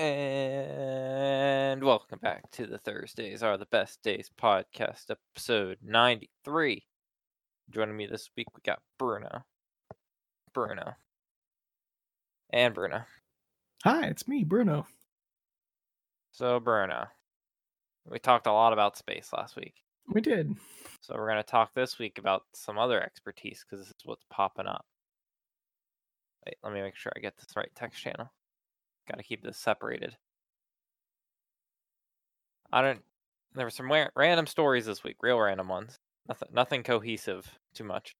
[0.00, 6.86] And welcome back to the Thursdays Are the Best Days podcast, episode 93.
[7.68, 9.44] Joining me this week, we got Bruno.
[10.54, 10.94] Bruno.
[12.48, 13.02] And Bruno.
[13.84, 14.86] Hi, it's me, Bruno.
[16.32, 17.08] So, Bruno,
[18.10, 19.74] we talked a lot about space last week.
[20.08, 20.56] We did.
[21.02, 24.24] So, we're going to talk this week about some other expertise because this is what's
[24.30, 24.86] popping up.
[26.46, 28.30] Wait, let me make sure I get this right text channel.
[29.10, 30.16] Got to keep this separated.
[32.72, 33.00] I don't.
[33.54, 35.96] There were some random stories this week, real random ones.
[36.28, 38.14] Nothing, nothing cohesive too much.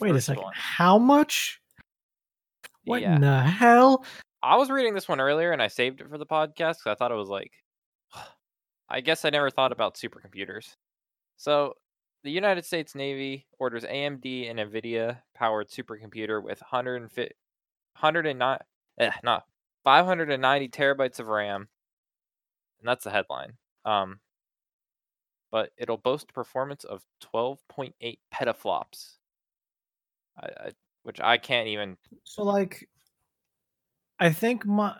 [0.00, 0.44] Wait a second.
[0.44, 0.54] one.
[0.56, 1.60] How much?
[2.84, 3.16] What Yeah.
[3.16, 4.06] in the hell?
[4.42, 6.94] I was reading this one earlier and I saved it for the podcast because I
[6.94, 7.52] thought it was like.
[8.88, 10.76] I guess I never thought about supercomputers.
[11.36, 11.74] So,
[12.24, 17.34] the United States Navy orders AMD and NVIDIA powered supercomputer with 150,
[18.00, 18.58] 109,
[19.00, 19.44] eh, not
[19.88, 21.66] 590 terabytes of RAM.
[22.78, 23.54] And that's the headline.
[23.86, 24.20] Um,
[25.50, 27.02] but it'll boast performance of
[27.34, 29.14] 12.8 petaflops.
[30.38, 30.70] I, I,
[31.04, 31.96] which I can't even.
[32.24, 32.86] So, like,
[34.20, 34.94] I think my.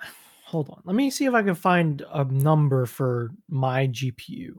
[0.47, 0.81] Hold on.
[0.87, 4.53] Let me see if I can find a number for my GPU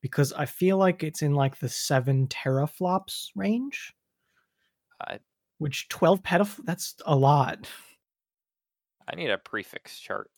[0.00, 3.92] because I feel like it's in like the seven teraflops range.
[5.00, 5.18] I-
[5.58, 6.64] Which 12 petaflops?
[6.64, 7.66] That's a lot.
[9.08, 10.30] I need a prefix chart.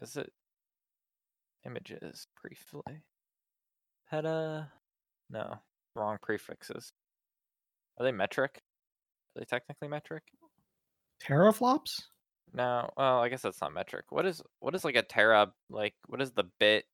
[0.00, 0.32] Is it
[1.64, 3.02] images briefly?
[4.10, 4.68] Peta?
[5.28, 5.54] No,
[5.94, 6.92] wrong prefixes.
[7.98, 8.62] Are they metric?
[9.36, 10.24] Are they technically metric?
[11.22, 12.02] Teraflops?
[12.52, 12.90] No.
[12.96, 14.06] Well, I guess that's not metric.
[14.10, 15.52] What is what is like a tera?
[15.68, 16.84] Like what is the bit?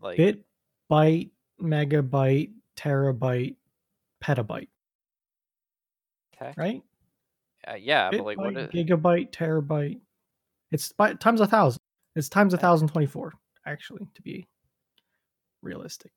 [0.00, 0.44] Like Bit,
[0.90, 1.30] byte,
[1.60, 3.56] megabyte, terabyte,
[4.24, 4.68] petabyte,
[6.34, 6.52] okay.
[6.56, 6.82] right?
[7.66, 10.00] Uh, yeah, Bit, but like what is gigabyte, terabyte.
[10.70, 11.80] It's by, times a thousand.
[12.16, 13.32] It's times a thousand twenty-four,
[13.66, 14.46] actually, to be
[15.62, 16.12] realistic.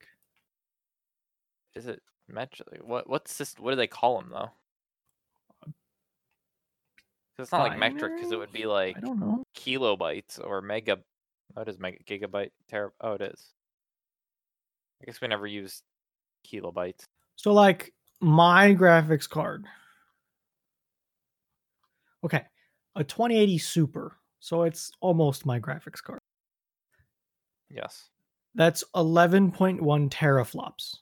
[1.76, 2.68] is it metric?
[2.84, 3.56] What what's this?
[3.60, 4.52] What do they call them though?
[7.38, 9.44] it's not like metric because it would be like I don't know.
[9.58, 11.00] kilobytes or mega.
[11.54, 12.52] What is mega gigabyte?
[12.70, 12.92] Tera?
[13.02, 13.52] Oh, it is.
[15.02, 15.84] I guess we never used
[16.48, 17.04] kilobytes.
[17.36, 19.66] So, like my graphics card.
[22.26, 22.44] Okay,
[22.96, 24.18] a 2080 Super.
[24.40, 26.20] So it's almost my graphics card.
[27.70, 28.10] Yes.
[28.54, 30.98] That's 11.1 teraflops.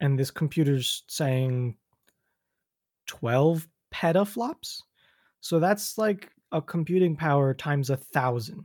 [0.00, 1.76] And this computer's saying
[3.06, 4.82] 12 petaflops.
[5.40, 8.64] So that's like a computing power times a thousand.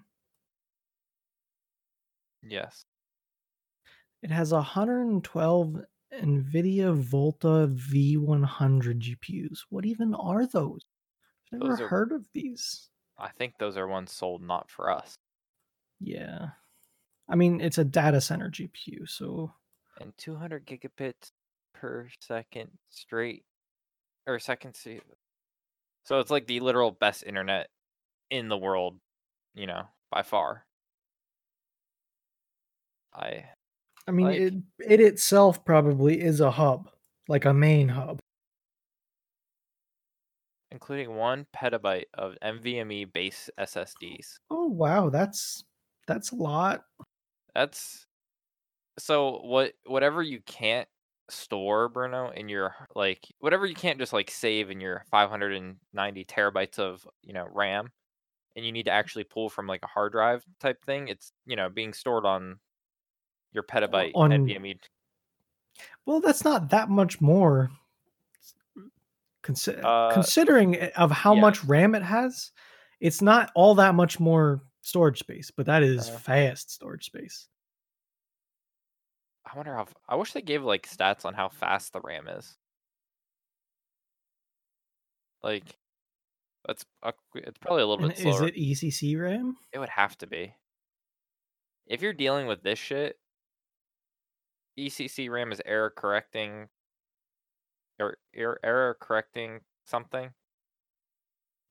[2.44, 2.84] Yes.
[4.23, 5.81] It has 112
[6.13, 9.59] NVIDIA Volta V100 GPUs.
[9.69, 10.81] What even are those?
[11.53, 12.89] I've never Those are- heard of these.
[13.17, 15.16] I think those are ones sold not for us.
[16.00, 16.50] Yeah.
[17.29, 19.53] I mean, it's a data center GPU, so
[20.00, 21.31] And 200 gigabits
[21.73, 23.44] per second straight,
[24.25, 24.75] or second.
[24.75, 27.69] So it's like the literal best internet
[28.31, 29.00] in the world,
[29.53, 30.66] you know, by far.
[33.13, 33.45] I
[34.07, 36.90] I mean, Like- it, it itself probably is a hub,
[37.28, 38.19] like a main hub.
[40.71, 44.39] Including one petabyte of NVMe base SSDs.
[44.49, 45.63] Oh wow, that's
[46.07, 46.83] that's a lot.
[47.53, 48.05] That's
[48.97, 50.87] so what whatever you can't
[51.29, 56.79] store, Bruno, in your like whatever you can't just like save in your 590 terabytes
[56.79, 57.89] of you know RAM,
[58.55, 61.07] and you need to actually pull from like a hard drive type thing.
[61.07, 62.59] It's you know being stored on
[63.53, 64.77] your petabyte on- NVMe.
[66.05, 67.71] Well, that's not that much more.
[69.44, 71.41] Consi- Uh, considering of how yeah.
[71.41, 72.52] much RAM it has,
[73.00, 76.18] it's not all that much more storage space, but that is Uh.
[76.19, 77.47] fast storage space.
[79.52, 79.88] I wonder how.
[80.08, 82.58] I wish they gave like stats on how fast the RAM is.
[85.44, 85.64] Like,
[86.67, 86.85] that's
[87.34, 89.58] it's probably a little bit is it ECC RAM?
[89.73, 90.53] It would have to be.
[91.87, 93.17] If you're dealing with this shit,
[94.79, 96.70] ECC RAM is error correcting
[98.01, 100.29] or error, error correcting something.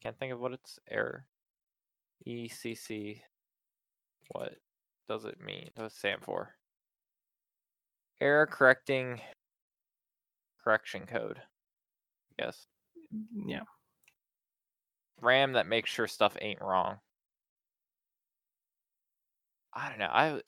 [0.03, 1.27] Can't think of what it's error.
[2.27, 3.21] ECC.
[4.29, 4.55] What
[5.09, 5.71] does it mean?
[5.75, 6.55] What does it stand for?
[8.21, 9.21] Error correcting
[10.63, 11.39] correction code.
[12.39, 12.67] I guess.
[13.15, 13.61] Mm, yeah.
[15.21, 16.97] RAM that makes sure stuff ain't wrong.
[19.75, 20.11] I don't know.
[20.11, 20.41] I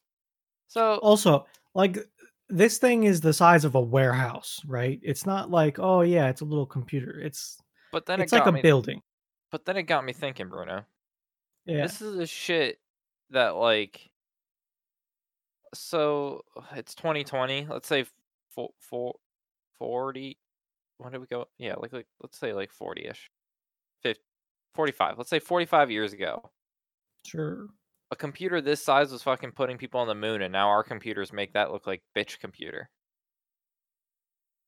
[0.68, 1.98] so Also, like
[2.52, 5.00] this thing is the size of a warehouse, right?
[5.02, 7.18] It's not like, oh yeah, it's a little computer.
[7.18, 7.58] It's
[7.90, 9.00] but then it's it like a me, building.
[9.50, 10.84] But then it got me thinking, Bruno.
[11.64, 11.82] Yeah.
[11.82, 12.78] This is a shit
[13.30, 14.10] that like.
[15.74, 16.42] So
[16.76, 17.66] it's 2020.
[17.70, 18.04] Let's say
[18.54, 19.14] four, four,
[19.78, 20.36] 40.
[20.98, 21.46] When did we go?
[21.58, 23.30] Yeah, like like let's say like 40 ish.
[24.02, 24.20] 50,
[24.74, 25.16] 45.
[25.16, 26.50] Let's say 45 years ago.
[27.24, 27.68] Sure.
[28.12, 31.32] A computer this size was fucking putting people on the moon, and now our computers
[31.32, 32.90] make that look like bitch computer.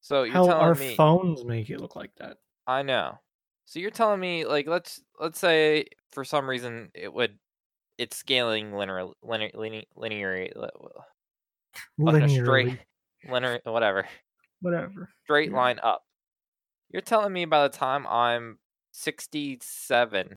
[0.01, 2.39] So you're Hell, telling our me phones make it look like that.
[2.67, 3.19] I know.
[3.67, 7.39] So you're telling me like let's let's say for some reason it would
[7.99, 12.79] it's scaling linear linear linear, linear like straight Linearly.
[13.29, 14.07] linear whatever
[14.61, 15.11] Whatever.
[15.25, 15.57] straight Yeah.
[15.57, 16.03] line up.
[16.91, 18.59] You're telling me by the time I'm
[18.93, 20.37] 67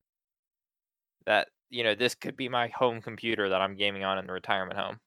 [1.26, 4.34] that you know this could be my home computer that I'm gaming on in the
[4.34, 5.00] retirement home,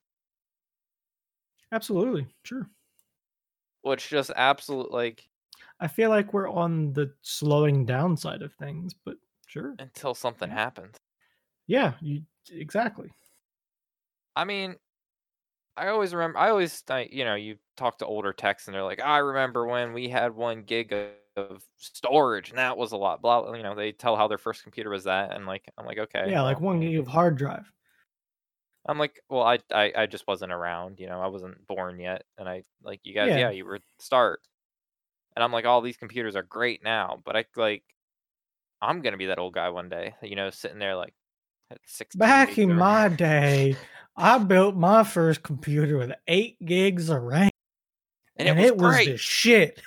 [1.71, 2.27] Absolutely.
[2.45, 2.69] Sure.
[3.81, 5.29] which just absolute like
[5.79, 9.17] I feel like we're on the slowing down side of things, but
[9.47, 9.79] sure.
[9.79, 10.53] until something Yeah.
[10.53, 10.95] happens.
[11.67, 13.11] Yeah, you exactly.
[14.35, 14.77] I mean,
[15.77, 16.39] I always remember.
[16.39, 19.65] I always, I, you know, you talk to older techs and they're like, I remember
[19.67, 23.21] when we had one gig of, of storage and that was a lot.
[23.21, 25.97] Blah, you know, they tell how their first computer was that, and like, I'm like,
[25.97, 27.71] okay, yeah, like one gig of hard drive.
[28.85, 30.99] I'm like, well, I, I, I just wasn't around.
[30.99, 33.29] You know, I wasn't born yet, and I like you guys.
[33.29, 33.37] Yeah.
[33.37, 34.41] Yeah, you were start,
[35.35, 37.83] and I'm like, all these computers are great now, but I like,
[38.81, 40.15] I'm gonna be that old guy one day.
[40.21, 41.13] You know, sitting there like,
[41.69, 43.75] at 16 Back in my day,
[44.17, 47.51] I built my first computer with eight gigs of RAM,
[48.35, 49.09] and, and, it was great.
[49.09, 49.81] the shit.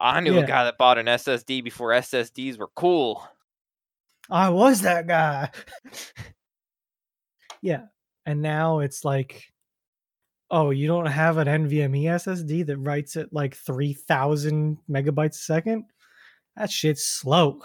[0.00, 0.42] I knew Yeah.
[0.42, 3.26] a guy that bought an SSD before SSDs were cool.
[4.30, 5.50] I was that guy.
[7.62, 7.86] yeah.
[8.26, 9.44] And now it's like,
[10.50, 15.84] oh, you don't have an NVMe SSD that writes at like 3000 megabytes a second?
[16.56, 17.62] That shit's slow.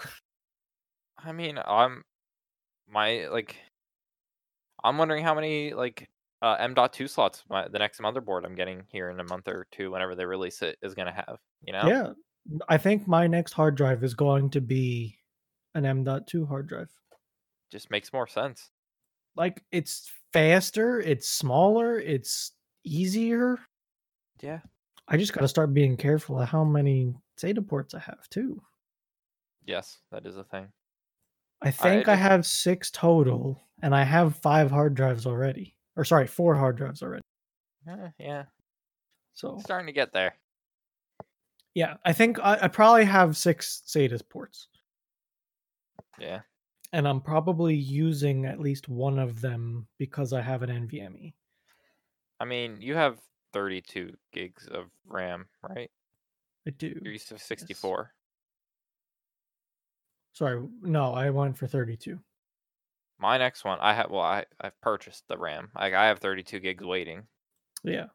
[1.18, 2.02] I mean, I'm
[2.88, 3.56] my like
[4.82, 6.08] I'm wondering how many like
[6.42, 9.90] uh, M.2 slots my, the next motherboard I'm getting here in a month or two
[9.90, 11.86] whenever they release it is going to have, you know?
[11.86, 12.12] Yeah.
[12.68, 15.18] I think my next hard drive is going to be
[15.74, 16.90] an M.2 hard drive.
[17.70, 18.70] Just makes more sense.
[19.36, 22.52] Like it's faster, it's smaller, it's
[22.84, 23.58] easier.
[24.40, 24.60] Yeah.
[25.08, 28.62] I just got to start being careful of how many SATA ports I have too.
[29.66, 30.68] Yes, that is a thing.
[31.62, 35.74] I think I, just- have six total, and I have five hard drives already.
[35.96, 37.22] Or sorry, four hard drives already.
[37.88, 38.44] Eh, yeah,
[39.32, 40.34] So starting to get there.
[41.74, 44.68] Yeah, I think I, I probably have six SATA ports,
[46.18, 46.40] Yeah.
[46.92, 51.34] and I'm probably using at least one of them because I have an NVMe.
[52.40, 53.18] I mean, you have
[53.52, 55.90] 32 gigs of RAM, right?
[56.66, 56.98] I do.
[57.02, 58.12] You're used to 64.
[60.32, 62.18] Sorry, no, I went for 32.
[63.18, 65.70] My next one, I have well, I I've purchased the RAM.
[65.74, 67.22] Like I have 32 gigs waiting.
[67.84, 68.06] Yeah.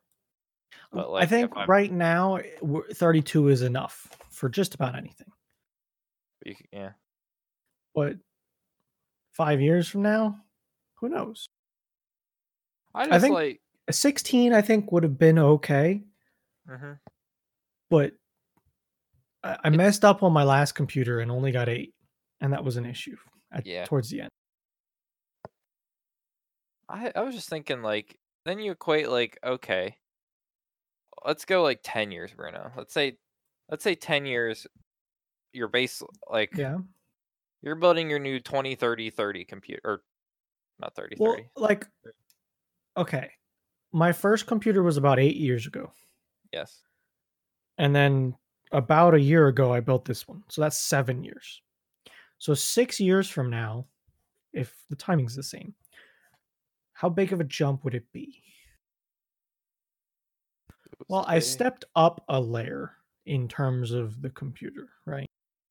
[0.92, 2.44] But, I like, if think right now eh,
[2.94, 5.28] 32 is enough for just about anything.
[6.72, 6.92] Yeah.
[7.94, 8.16] But
[9.34, 10.40] five years from now,
[10.96, 11.50] who knows?
[12.96, 13.62] I I think- like
[13.92, 16.04] 16, I think, would have been okay,
[16.68, 17.00] mhm.
[17.90, 18.14] but
[19.44, 21.94] I, I messed up on my last computer and only got eight,
[22.42, 23.18] and that was an issue
[23.52, 23.86] at, Yeah.
[23.86, 24.30] towards the end.
[26.88, 29.98] I I was just thinking like then you equate like okay.
[31.26, 32.72] Let's go like 10 years, Bruno.
[32.76, 33.18] Let's say
[33.70, 34.68] let's say 10 years
[35.54, 36.80] your base like Yeah.
[37.62, 40.04] you're building your new 20 30 30 computer or
[40.80, 41.50] not 30 Well, 30.
[41.56, 41.88] like,
[42.98, 43.32] okay,
[43.92, 45.92] my first computer was about eight years ago,
[46.52, 46.84] Yes.
[47.78, 48.36] and then
[48.72, 50.44] about a year ago, I built this one.
[50.50, 51.62] So that's seven years.
[52.38, 53.88] So six years from now,
[54.54, 55.76] if the timing's the same,
[56.94, 58.44] how big of a jump would it be?
[61.10, 62.94] Well, I stepped up a layer
[63.26, 65.26] in terms of the computer, right?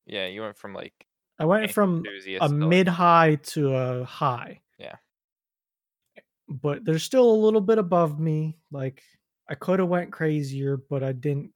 [0.04, 0.92] Yeah, you went from like
[1.38, 2.04] I went from
[2.40, 4.60] a mid high to a high.
[4.78, 4.96] Yeah.
[6.48, 8.58] But there's still a little bit above me.
[8.72, 9.02] Like
[9.48, 11.52] I could have went crazier, but I didn't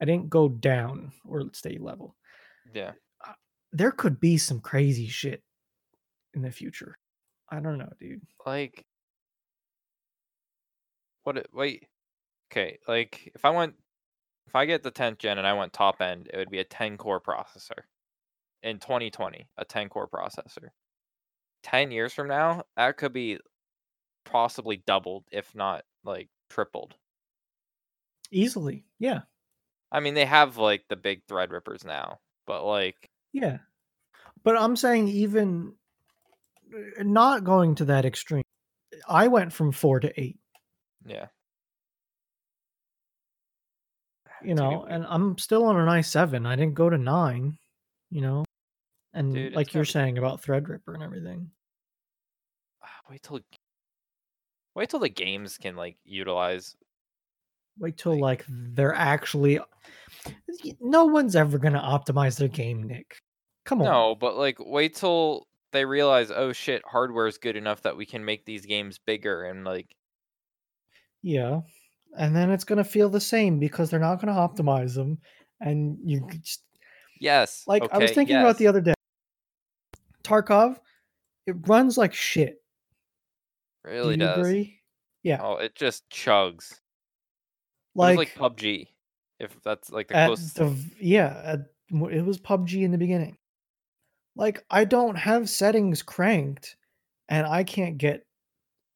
[0.00, 2.16] I didn't go down or stay level.
[2.72, 2.92] yeah.
[3.74, 5.42] There could be some crazy shit
[6.34, 6.98] in the future.
[7.50, 8.20] I don't know, dude.
[8.44, 8.84] Like
[11.22, 11.86] what it, wait.
[12.52, 13.74] Okay, like if I went
[14.46, 16.64] if I get the 10th gen and I went top end, it would be a
[16.64, 17.84] 10 core processor.
[18.62, 20.68] In 2020, a 10 core processor.
[21.62, 23.38] 10 years from now, that could be
[24.26, 26.94] possibly doubled if not like tripled.
[28.30, 28.84] Easily.
[28.98, 29.20] Yeah.
[29.90, 33.58] I mean, they have like the big Threadrippers now, but like Yeah.
[34.44, 35.72] But I'm saying even
[36.74, 38.44] uh, not going to that extreme.
[39.08, 40.38] I went from four to eight.
[41.06, 41.28] Yeah.
[44.44, 46.46] You know, and I'm still on an i7.
[46.46, 47.56] I didn't go to nine.
[48.10, 48.44] You know,
[49.14, 51.50] and Dude, like you're saying about Threadripper and everything.
[53.10, 53.40] wait till
[54.74, 56.76] wait till the games can like utilize
[57.78, 59.58] Wait till like they're actually.
[60.80, 63.16] No one's ever gonna optimize their game, Nick.
[63.64, 63.86] Come on.
[63.86, 68.04] no but like wait till they realize oh shit hardware is good enough that we
[68.04, 69.94] can make these games bigger and like
[71.22, 71.60] Yeah.
[72.16, 75.18] And then it's gonna feel the same because they're not gonna optimize them.
[75.60, 76.62] And you just
[77.20, 78.94] yes like I was okay, thinking about the other day.
[80.24, 80.78] Tarkov,
[81.46, 82.62] it runs like shit.
[83.84, 84.80] really Do does agree?
[85.22, 85.38] Yeah.
[85.40, 86.80] oh it just chugs
[87.94, 88.88] like, like PUBG
[89.42, 93.36] if that's like the closest the yeah, at, it was PUBG in the beginning.
[94.36, 96.76] Like I don't have settings cranked,
[97.28, 98.24] and I can't get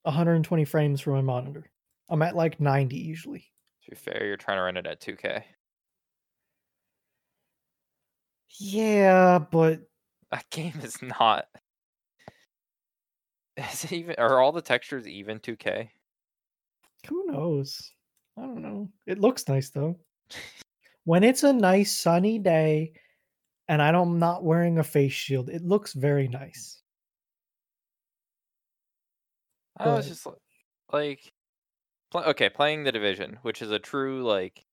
[0.04, 1.68] 120 frames from my monitor.
[2.08, 3.50] I'm at like 90 usually.
[3.84, 5.42] to be fair you're trying to run it at 2k
[8.58, 9.80] Yeah, but
[10.30, 11.46] that game is not
[13.56, 15.88] is it even are all the textures even 2k
[17.08, 17.92] who knows?
[18.36, 18.90] I don't know.
[19.06, 19.96] It looks nice though.
[21.04, 22.94] when it's a nice sunny day
[23.68, 26.82] and I don't, I'm not wearing a face shield, it looks very nice.
[29.76, 30.26] I was But- just
[30.92, 31.32] like,
[32.16, 34.64] pl- okay, playing the division, which is a true like.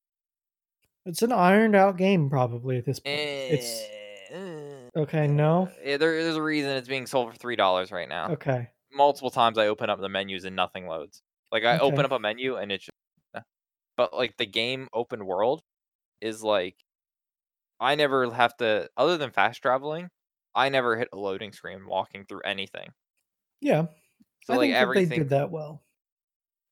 [1.06, 3.20] It's an ironed out game probably at this point.
[3.50, 3.90] it's
[4.32, 5.70] eh, okay, no.
[5.84, 8.32] eh, there, there's a reason it's being sold for three dollars right now.
[8.32, 8.70] Okay.
[8.94, 11.22] Multiple times I open up the menus and nothing loads.
[11.52, 11.84] Like I Okay.
[11.86, 12.92] open up a menu and it's, just,
[13.36, 13.42] eh.
[13.98, 15.62] but like the game open world,
[16.22, 16.78] is like,
[17.80, 20.10] I never have to other than fast traveling,
[20.56, 22.90] I never hit a loading screen walking through anything.
[23.60, 23.88] Yeah.
[24.46, 25.84] So I like think that everything they did that well.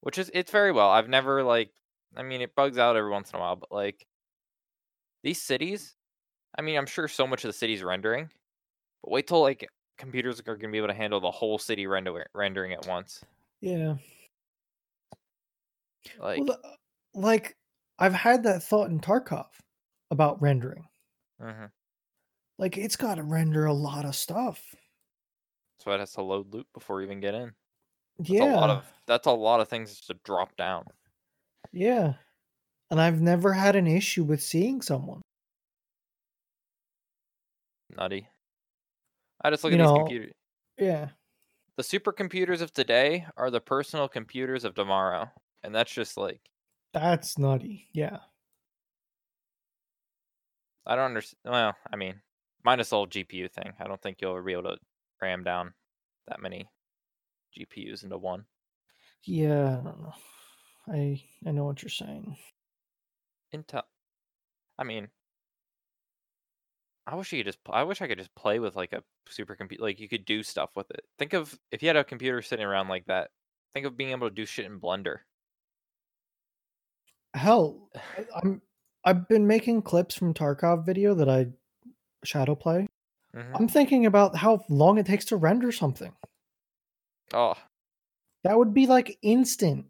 [0.01, 0.89] Which is it's very well.
[0.89, 1.72] I've never like
[2.15, 4.05] I mean it bugs out every once in a while, but like
[5.24, 5.96] these cities,
[6.58, 8.29] I mean I'm sure so much of the city's rendering,
[9.03, 9.67] but wait till like
[9.98, 13.24] computers are gonna be able to handle the whole city render- rendering at once.
[13.62, 13.96] Yeah.
[16.20, 16.77] Like well, the-
[17.20, 17.55] like
[18.00, 19.48] I've had that thought in Tarkov
[20.10, 20.88] about rendering.
[21.41, 21.70] mhm.
[22.58, 24.75] Like it's got to render a lot of stuff.
[25.79, 27.53] so it has to load loop before you even get in.
[28.22, 28.56] That's yeah.
[28.56, 30.86] a lot of that's a lot of things to drop down.
[31.72, 32.13] yeah.
[32.90, 35.22] And I've never had an issue with seeing someone.
[37.96, 38.28] Nutty.
[39.44, 40.34] I just look You at these know- computers.
[40.78, 41.10] Yeah.
[41.78, 45.32] The supercomputers of today are the personal computers of tomorrow.
[45.63, 46.42] And that's just like
[46.94, 47.88] That's nutty.
[47.94, 48.18] Yeah.
[50.86, 51.38] I don't understand.
[51.46, 52.22] Well, I mean,
[52.66, 53.74] minus the whole GPU thing.
[53.80, 54.78] I don't think you'll be able to
[55.20, 55.74] cram down
[56.28, 56.68] that many
[57.58, 58.46] GPUs into one.
[59.24, 60.13] Yeah, I don't know.
[60.88, 62.38] I I know what you're saying.
[63.53, 63.84] Intel.
[64.77, 65.10] I mean,
[67.05, 67.60] I wish you could just.
[67.70, 69.79] I wish I could just play with like a supercomputer.
[69.79, 71.01] Like you could do stuff with it.
[71.20, 73.29] Think of if you had a computer sitting around like that.
[73.74, 75.17] Think of being able to do shit in Blender.
[77.34, 77.89] Hell,
[78.43, 78.62] I'm
[79.03, 81.48] I've been making clips from Tarkov video that I
[82.24, 82.88] shadow play.
[83.36, 83.51] Mhm.
[83.55, 86.13] I'm thinking about how long it takes to render something.
[87.34, 87.56] Oh,
[88.44, 89.86] That would be like instant.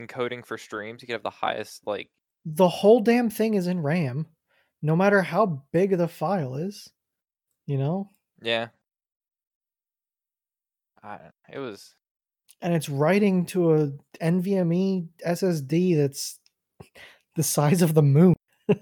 [0.00, 1.02] encoding for streams.
[1.02, 2.08] You could have the highest like.
[2.46, 4.26] The whole damn thing is in RAM,
[4.82, 6.90] no matter how big the file is.
[7.66, 8.10] You know?
[8.42, 8.68] Yeah.
[11.02, 11.18] I,
[11.52, 11.94] it was
[12.62, 16.38] And it's writing to a NVMe SSD that's
[17.36, 18.34] the size of the moon.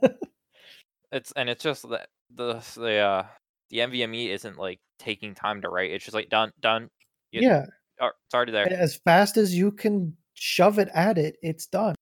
[1.14, 3.26] It's and it's just that the the uh
[3.68, 5.90] the NVMe isn't like taking time to write.
[5.90, 6.88] It's just like done done.
[7.32, 7.66] You- yeah.
[8.00, 8.70] Oh, it's already there.
[8.72, 11.94] As fast as you can shove it at it, it's done.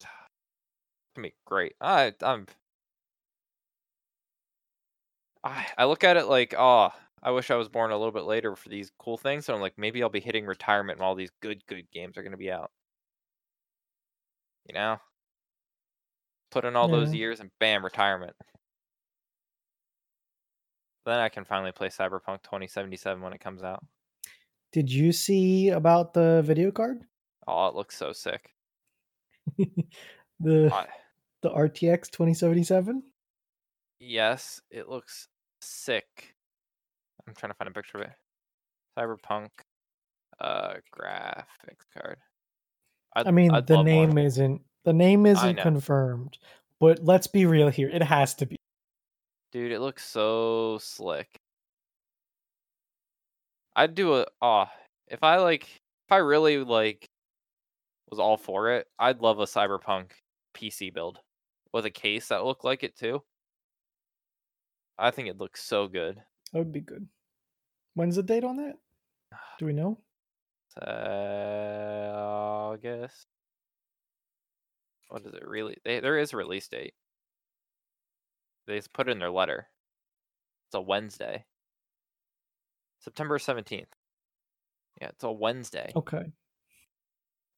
[1.14, 1.74] Can be great.
[1.80, 2.46] I I'm.
[5.44, 6.90] I I look at it like oh
[7.22, 9.46] I wish I was born a little bit later for these cool things.
[9.46, 12.22] So I'm like maybe I'll be hitting retirement when all these good good games are
[12.22, 12.70] gonna be out.
[14.66, 15.00] You know.
[16.50, 18.36] Put in all those years and bam retirement.
[21.08, 23.82] Then I can finally play Cyberpunk 2077 when it comes out.
[24.72, 27.00] Did you see about the video card?
[27.46, 28.50] Oh, it looks so sick.
[29.58, 30.86] the I,
[31.40, 33.02] the RTX 2077?
[33.98, 35.28] yes, it looks
[35.62, 36.34] sick.
[37.26, 38.12] I'm trying to find a picture of it.
[38.98, 39.48] Cyberpunk
[40.38, 42.18] uh graphics card.
[43.16, 46.36] I'd, I mean, I'd the name isn't the name isn't confirmed,
[46.78, 47.88] but let's be real here.
[47.88, 48.57] It has to be.
[49.52, 51.40] Dude, it looks so slick.
[53.74, 54.66] I'd do a oh,
[55.06, 57.08] if I like if I really like
[58.10, 60.10] was all for it, I'd love a Cyberpunk
[60.54, 61.20] PC build
[61.72, 63.22] with a case that looked like it too.
[64.98, 66.16] I think it looks so good.
[66.52, 67.06] That would be good.
[67.94, 68.74] When's the date on that?
[69.58, 69.98] Do we know?
[70.80, 73.26] Uh, August.
[75.08, 75.76] What is it really?
[75.84, 76.94] They, there is a release date.
[78.68, 79.66] They just put it in their letter.
[80.68, 81.46] It's a Wednesday.
[83.00, 83.86] September 17th.
[85.00, 85.90] Yeah, it's a Wednesday.
[85.96, 86.18] Okay.
[86.18, 86.32] I'm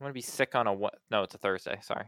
[0.00, 0.94] gonna be sick on a what?
[1.10, 1.78] No, it's a Thursday.
[1.82, 2.06] Sorry.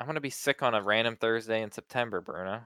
[0.00, 2.62] I'm gonna be sick on a random Thursday in September, Bruno.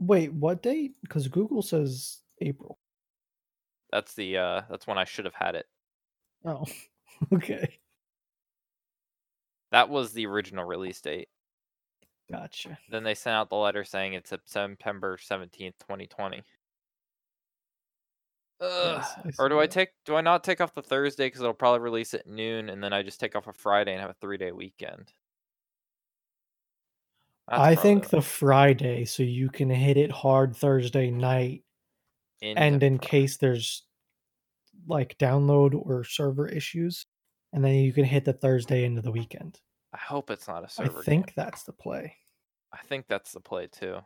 [0.00, 0.94] Wait, what date?
[1.02, 2.78] Because Google says April.
[3.92, 5.66] That's the uh that's when I should have had it.
[6.44, 6.64] Oh,
[7.34, 7.80] okay.
[9.72, 11.28] That was the original release date.
[12.30, 12.78] Gotcha.
[12.90, 16.42] Then they sent out the letter saying it's September 17th, 2020.
[18.60, 19.04] Ugh.
[19.24, 21.80] Yes, or do I take do I not take off the Thursday because it'll probably
[21.80, 24.52] release at noon and then I just take off a Friday and have a 3-day
[24.52, 25.12] weekend.
[27.48, 31.62] That's I think the Friday, so you can hit it hard Thursday night,
[32.40, 33.84] into and in Fri- case there's
[34.86, 37.04] like download or server issues,
[37.52, 39.60] and then you can hit the Thursday into the weekend.
[39.94, 41.34] I hope it's not a server I think game.
[41.36, 42.16] that's the play.
[42.72, 43.98] I think that's the play too.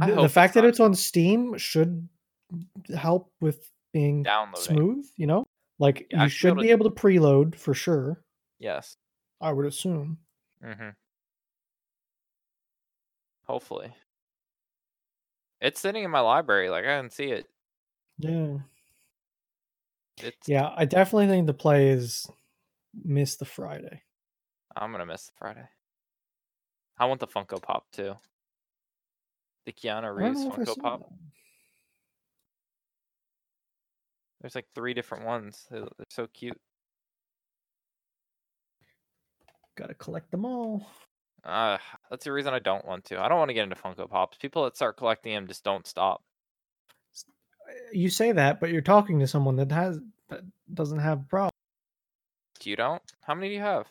[0.00, 2.08] I The, the fact that it's on Steam should
[2.96, 4.62] help with being Downloading.
[4.76, 5.06] smooth.
[5.16, 5.44] You know,
[5.80, 8.22] like Yeah, I you should be able to- able to preload for sure.
[8.60, 8.96] Yes.
[9.40, 10.18] I would assume.
[10.64, 10.90] Mm-hmm.
[13.46, 13.92] Hopefully.
[15.60, 16.70] It's sitting in my library.
[16.70, 17.46] Like I didn't see it.
[18.18, 18.58] Yeah.
[20.18, 22.26] It's Yeah, I definitely think the play is
[23.04, 24.02] miss the Friday.
[24.76, 25.68] I'm gonna miss Friday.
[26.98, 28.14] I want the Funko Pop too.
[29.66, 31.00] The Keanu Reeves know if I Funko Pop.
[31.00, 31.08] that.
[34.40, 35.66] There's like three different ones.
[35.70, 36.60] They're, they're so cute.
[39.76, 40.86] Gotta collect them all.
[41.44, 41.78] Uh,
[42.10, 43.20] that's the reason I don't want to.
[43.20, 44.36] I don't want to get into Funko Pops.
[44.38, 46.22] People that start collecting them just don't stop.
[47.92, 51.50] You say that, but you're talking to someone that has that doesn't have a problem.
[52.62, 53.02] You don't?
[53.22, 53.86] How many do you have?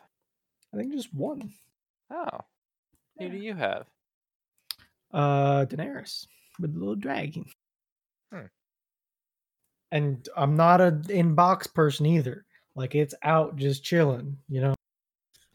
[0.74, 1.54] I think just one.
[2.10, 2.40] Oh,
[3.20, 3.86] who do you have?
[5.14, 6.26] Uh, Daenerys
[6.60, 7.46] with the little dragon.
[8.32, 8.46] Hmm.
[9.92, 12.46] And I'm not an inbox person either.
[12.76, 14.76] Like it's out just chilling, you know.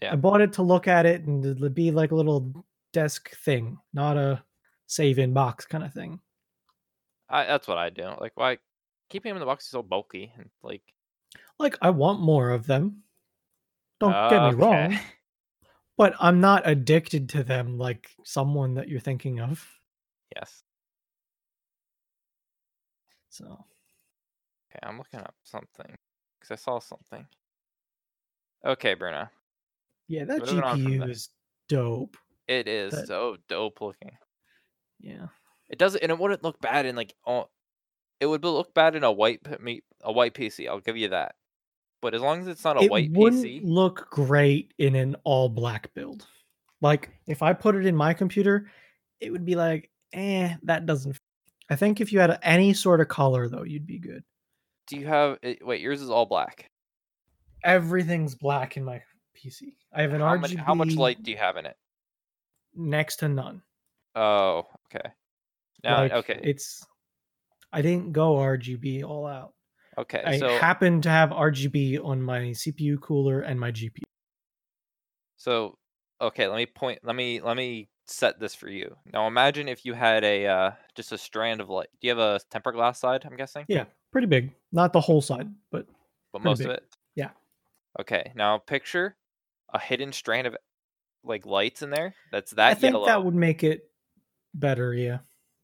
[0.02, 0.12] Yeah.
[0.12, 3.78] I bought it to look at it and to be like a little desk thing,
[3.94, 4.42] not a
[4.86, 6.20] save in box kind of thing.
[7.30, 8.10] I, that's what I do.
[8.20, 8.58] Like, why
[9.08, 10.82] keeping them in the box is so bulky and like.
[11.58, 13.02] Like I want more of them.
[14.00, 14.98] Don't get me wrong,
[15.96, 19.66] but I'm not addicted to them like someone that you're thinking of.
[20.34, 20.62] Yes.
[23.30, 23.44] So
[24.70, 25.94] Okay, I'm looking up something
[26.38, 27.26] because I saw something.
[28.64, 29.28] Okay, Bruno.
[30.08, 31.30] yeah, that Moving GPU is
[31.68, 32.16] dope.
[32.48, 34.16] It is That- so dope looking.
[35.00, 35.28] Yeah.
[35.68, 37.48] It doesn't, and it wouldn't look bad in like oh,
[38.20, 40.68] it would look bad in a white me- a white PC.
[40.68, 41.34] I'll give you that.
[42.06, 45.16] But as long as it's not a it white wouldn't PC, look great in an
[45.24, 46.24] all black build.
[46.80, 48.70] Like if I put it in my computer,
[49.18, 51.16] it would be like, eh, that doesn't.
[51.16, 51.20] f-"
[51.68, 54.22] I think if you had any sort of color though, you'd be good.
[54.86, 55.38] do you have?
[55.62, 56.70] Wait, yours is all black.
[57.64, 59.02] Everything's black in my
[59.36, 59.74] PC.
[59.92, 60.40] I have an How RGB.
[60.42, 60.54] much?
[60.54, 61.76] How much light do you have in it?
[62.76, 63.62] Next to none.
[64.14, 65.10] Oh, okay.
[65.82, 66.86] Now, Like, okay, It's.
[67.72, 69.54] I didn't go RGB all out.
[69.98, 70.22] Okay.
[70.24, 74.02] I so, happen to have RGB on my CPU cooler and my GPU.
[75.36, 75.78] so,
[76.20, 76.48] okay.
[76.48, 77.00] Let me point.
[77.02, 78.96] Let me let me set this for you.
[79.12, 81.88] Now, imagine if you had a uh, just a strand of light.
[82.00, 83.24] Do you have a tempered glass side?
[83.24, 83.64] I'm guessing.
[83.68, 84.52] Yeah, pretty big.
[84.72, 85.86] Not the whole side, but
[86.32, 86.68] but most big.
[86.68, 86.84] of it.
[87.14, 87.30] Yeah.
[88.00, 88.32] Okay.
[88.34, 89.16] Now picture
[89.72, 90.56] a hidden strand of
[91.24, 92.14] like lights in there.
[92.32, 92.68] That's that.
[92.68, 93.06] I think yellow.
[93.06, 93.90] that would make it
[94.54, 94.94] better.
[94.94, 95.18] Yeah.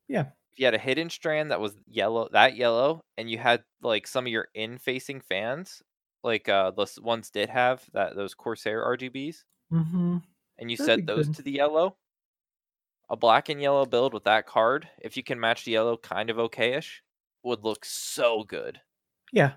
[0.08, 0.26] Yeah.
[0.52, 4.06] If you had a hidden strand that was yellow, that yellow, and you had like
[4.06, 5.82] some of your in-facing fans,
[6.22, 10.18] like uh the ones did have that those Corsair RGBs, Mm-hmm.
[10.58, 11.36] and you That'd set those good.
[11.36, 11.96] to the yellow.
[13.10, 16.30] A black and yellow build with that card, if you can match the yellow kind
[16.30, 17.00] of okayish,
[17.42, 18.80] would look so good.
[19.32, 19.52] Yeah.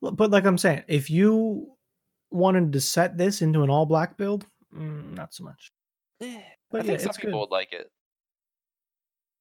[0.00, 1.72] But like I'm saying, if you
[2.30, 5.72] wanted to set this into an all black build, mm, not so much.
[6.20, 7.40] Eh, But I think yeah, some it's people good.
[7.40, 7.90] would like it.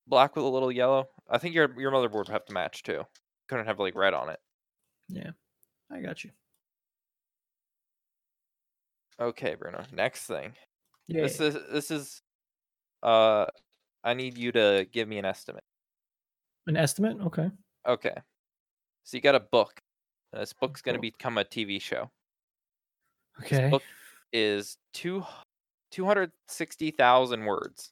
[0.08, 1.10] Black with a little yellow.
[1.30, 3.04] I think your your motherboard would have to match too.
[3.50, 4.40] Couldn't have like red on it.
[5.10, 5.32] Yeah.
[5.92, 6.32] I got you.
[9.20, 9.84] Okay, Bruno.
[9.92, 10.54] Next thing.
[11.08, 11.24] Yeah.
[11.24, 12.22] This is this is
[13.04, 13.46] Uh,
[14.04, 15.64] I need you to give me an estimate.
[16.68, 17.18] An estimate?
[17.22, 17.50] Okay.
[17.88, 18.16] Okay.
[19.04, 19.80] So you got a book.
[20.34, 22.10] and This book's going to become a TV show.
[23.40, 23.70] This Okay.
[23.70, 23.84] book
[24.34, 25.24] is two
[25.92, 27.92] two hundred sixty thousand words.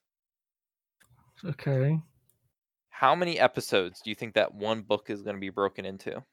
[1.45, 1.99] Okay.
[2.89, 6.23] How many episodes do you think that one book is going to be broken into?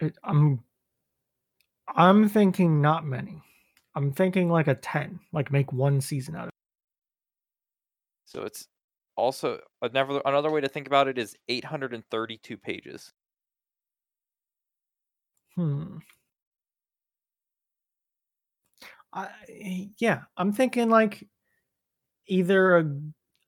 [0.00, 0.62] It, I'm
[1.94, 3.42] I'm thinking not many.
[3.94, 6.54] I'm thinking like a 10, like make one season out of it.
[8.26, 8.68] So it's
[9.16, 13.12] also another another way to think about it is 832 pages.
[15.56, 15.98] Hmm.
[19.12, 21.26] I yeah, I'm thinking like
[22.26, 22.84] either a,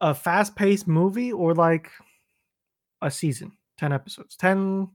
[0.00, 1.90] a fast-paced movie or like
[3.02, 4.36] a season, 10 episodes.
[4.36, 4.90] 10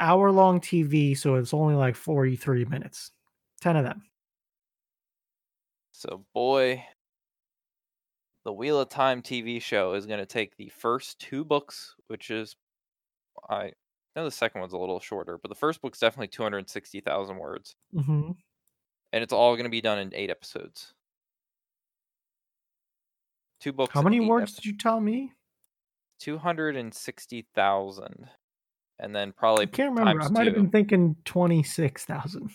[0.00, 3.10] hour long TV, so it's only like 43 minutes.
[3.60, 4.02] 10 of them.
[5.92, 6.84] So boy,
[8.44, 12.30] the Wheel of Time TV show is going to take the first two books, which
[12.30, 12.56] is
[13.50, 13.72] I
[14.16, 18.32] know the second one's a little shorter, but the first book's definitely 260,000 words, hmm
[19.12, 20.94] and it's all going to be done in 8 episodes.
[23.60, 25.32] Two books How many words did you tell me?
[26.20, 28.28] 260,000
[29.00, 30.22] and then probably I can't remember.
[30.22, 32.50] I might have been thinking 26,000.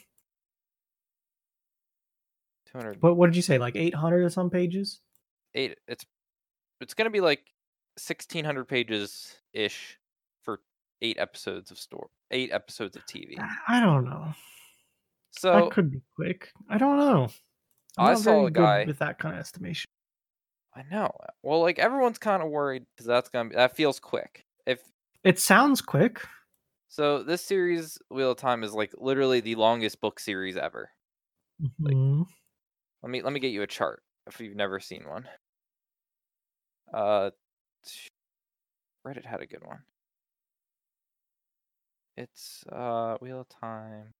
[2.72, 3.58] 200 But what did you say?
[3.58, 5.02] Like 800 or some pages?
[5.56, 6.04] eight it's
[6.82, 7.42] it's going to be like
[7.98, 10.00] 1600 pages ish
[10.42, 10.60] for
[11.02, 13.36] 8 episodes of store 8 episodes of TV.
[13.68, 14.34] I don't know.
[15.32, 16.52] So that could be quick.
[16.70, 17.30] I don't know.
[17.98, 19.88] I'm I saw a guy- with that kind of estimation.
[20.76, 21.12] I know.
[21.44, 24.46] Well, like everyone's kind of worried because that's gonna be that feels quick.
[24.66, 24.82] If
[25.24, 26.22] It sounds quick.
[26.88, 30.92] so, this series Wheel of Time is like literally the longest book series ever.
[31.60, 32.26] Mhm.
[33.04, 35.30] Let me let me get you a chart if you've never seen one.
[36.94, 37.32] Uh,
[39.06, 39.86] Reddit had a good one.
[42.18, 44.14] It's uh Wheel of Time.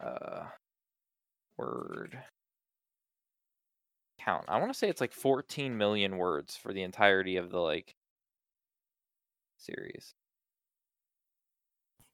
[0.00, 0.48] Uh,
[1.56, 2.24] word
[4.24, 4.44] count.
[4.48, 7.94] I want to say it's like 14 million words for the entirety of the like
[9.58, 10.14] series.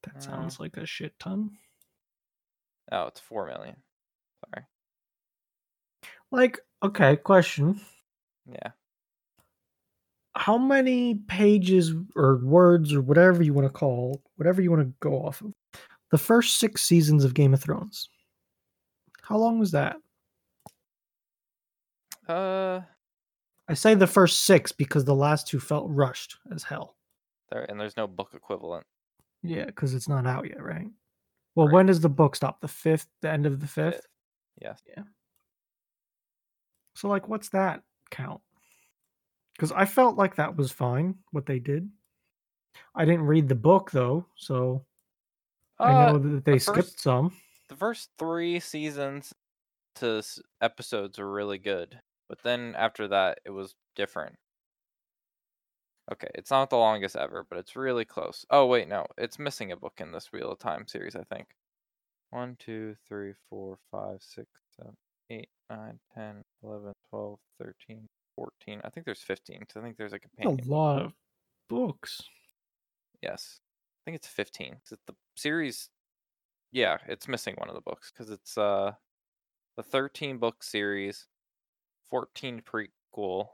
[0.03, 1.51] that Uh, sounds like a shit ton.
[2.93, 3.77] Oh, it's 4 million.
[4.45, 4.67] Sorry.
[6.31, 7.81] Like, okay, question.
[8.49, 8.71] Yeah.
[10.37, 14.95] How many pages or words or whatever you want to call, whatever you want to
[15.01, 15.53] go off of,
[16.11, 18.09] the first six seasons of Game of Thrones?
[19.23, 19.97] How long was that?
[22.29, 22.81] Uh,
[23.69, 26.97] I say the first six because the last two felt rushed as hell.
[27.51, 28.85] there and there's no book equivalent.
[29.43, 30.89] Yeah, because it's not out yet, right?
[31.55, 31.75] Well, Right.
[31.75, 32.61] when does the book stop?
[32.61, 34.05] The fifth, the end of the fifth?
[34.61, 34.83] Yes.
[34.87, 35.05] Yeah.
[36.97, 38.41] So, like, what's that count?
[39.55, 41.89] Because I felt like that was fine, what they did.
[42.95, 44.85] I didn't read the book, though, so
[45.79, 47.37] I Uh, know that they the skipped first- some.
[47.69, 49.33] the first three seasons
[49.97, 50.23] to
[50.61, 54.37] episodes were really good, but then after that, it was different.
[56.11, 58.45] Okay, it's not the longest ever, but it's really close.
[58.51, 61.57] Oh wait, no, it's missing a book in this Wheel of Time series, I think.
[62.31, 64.97] One, two, three, four, five, six, seven,
[65.31, 68.81] eight, nine, 10, 11, 12, 13, 14.
[68.85, 70.67] I think there's 15, because I think there's a That's companion.
[70.67, 71.13] a lot of
[71.69, 72.23] books.
[73.23, 73.61] Yes.
[74.03, 74.75] I think it's 15.
[74.81, 75.91] 'cause it- the series
[76.73, 78.97] yeah, it's missing one of the books cuz it's uh
[79.77, 81.29] the 13 book series,
[82.11, 83.49] 14 prequel,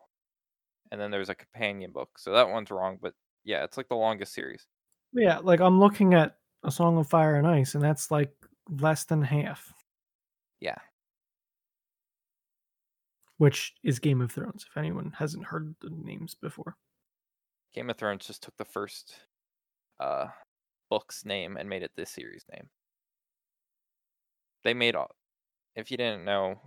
[0.91, 2.19] and then there's a companion book.
[2.19, 4.67] So that one's wrong, but yeah, it's like the longest series.
[5.13, 8.33] Yeah, like I'm looking at A Song of Fire and Ice, and that's like
[8.69, 9.73] less than half,
[10.61, 10.79] Yeah.
[13.39, 16.77] which is Game of Thrones, if anyone hasn't heard the names before.
[17.75, 19.15] Game of Thrones just took the first
[20.01, 20.29] uh
[20.91, 22.69] book's name and made it this series name.
[24.65, 25.11] They made all
[25.75, 26.61] if you didn't know,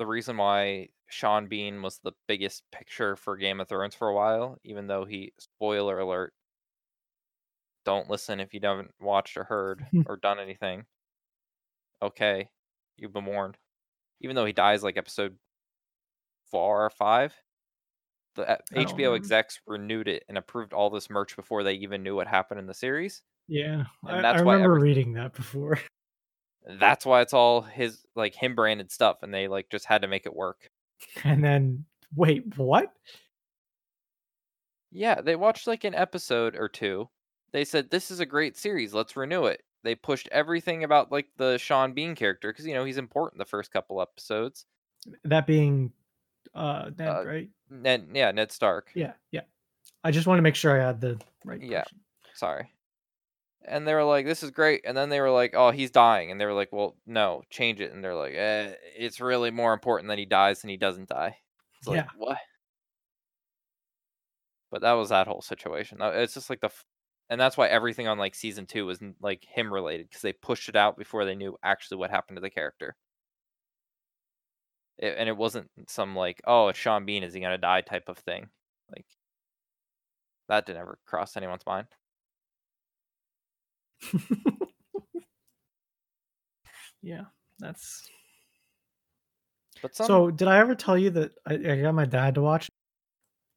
[0.00, 4.14] the reason why Sean Bean was the biggest picture for Game of Thrones for a
[4.14, 6.32] while, even though he spoiler alert,
[7.84, 10.84] don't listen if you haven't watched or heard or done anything.
[12.02, 12.48] Okay,
[12.96, 13.58] you've been warned.
[14.22, 15.36] Even though he dies like episode
[16.50, 17.34] four or five,
[18.36, 19.16] the uh, I HBO remember.
[19.16, 22.66] execs renewed it and approved all this merch before they even knew what happened in
[22.66, 23.22] the series.
[23.48, 25.78] Yeah, And I, that's I why remember every- reading that before.
[26.66, 30.08] That's why it's all his like him branded stuff, and they like just had to
[30.08, 30.70] make it work.
[31.24, 32.92] And then, wait, what?
[34.92, 37.08] Yeah, they watched like an episode or two.
[37.52, 39.62] They said this is a great series, let's renew it.
[39.82, 43.44] They pushed everything about like the Sean Bean character because you know he's important the
[43.46, 44.66] first couple episodes.
[45.24, 45.92] That being
[46.54, 47.48] uh Ned, Uh, right?
[47.70, 48.90] Ned, yeah, Ned Stark.
[48.94, 49.42] Yeah, yeah.
[50.04, 51.82] I just want to make sure I had the right Yeah.
[51.84, 52.00] person.
[52.34, 52.70] Sorry.
[53.64, 56.30] And they were like, "This is great," and then they were like, "Oh, he's dying,"
[56.30, 59.72] and they were like, "Well, no, change it." And they're like, eh, "It's really more
[59.74, 61.38] important that he dies than he doesn't die."
[61.78, 62.10] It's like Yeah.
[62.12, 62.38] what?
[64.70, 65.98] But that was that whole situation.
[66.00, 66.84] It's just like the, f-
[67.28, 70.68] and that's why everything on like season two was like him related because they pushed
[70.68, 72.96] it out before they knew actually what happened to the character.
[74.98, 78.08] It, and it wasn't some like, oh, it's Sean Bean, is he gonna die type
[78.08, 78.50] of thing.
[78.90, 79.06] Like
[80.48, 81.88] that didn't ever cross anyone's mind.
[87.02, 87.24] yeah,
[87.58, 88.08] that's
[89.82, 92.42] But some, So, did I ever tell you that I, I got my dad to
[92.42, 92.68] watch?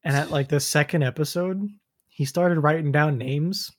[0.03, 1.67] And at like the second episode,
[2.09, 3.71] he started writing down names,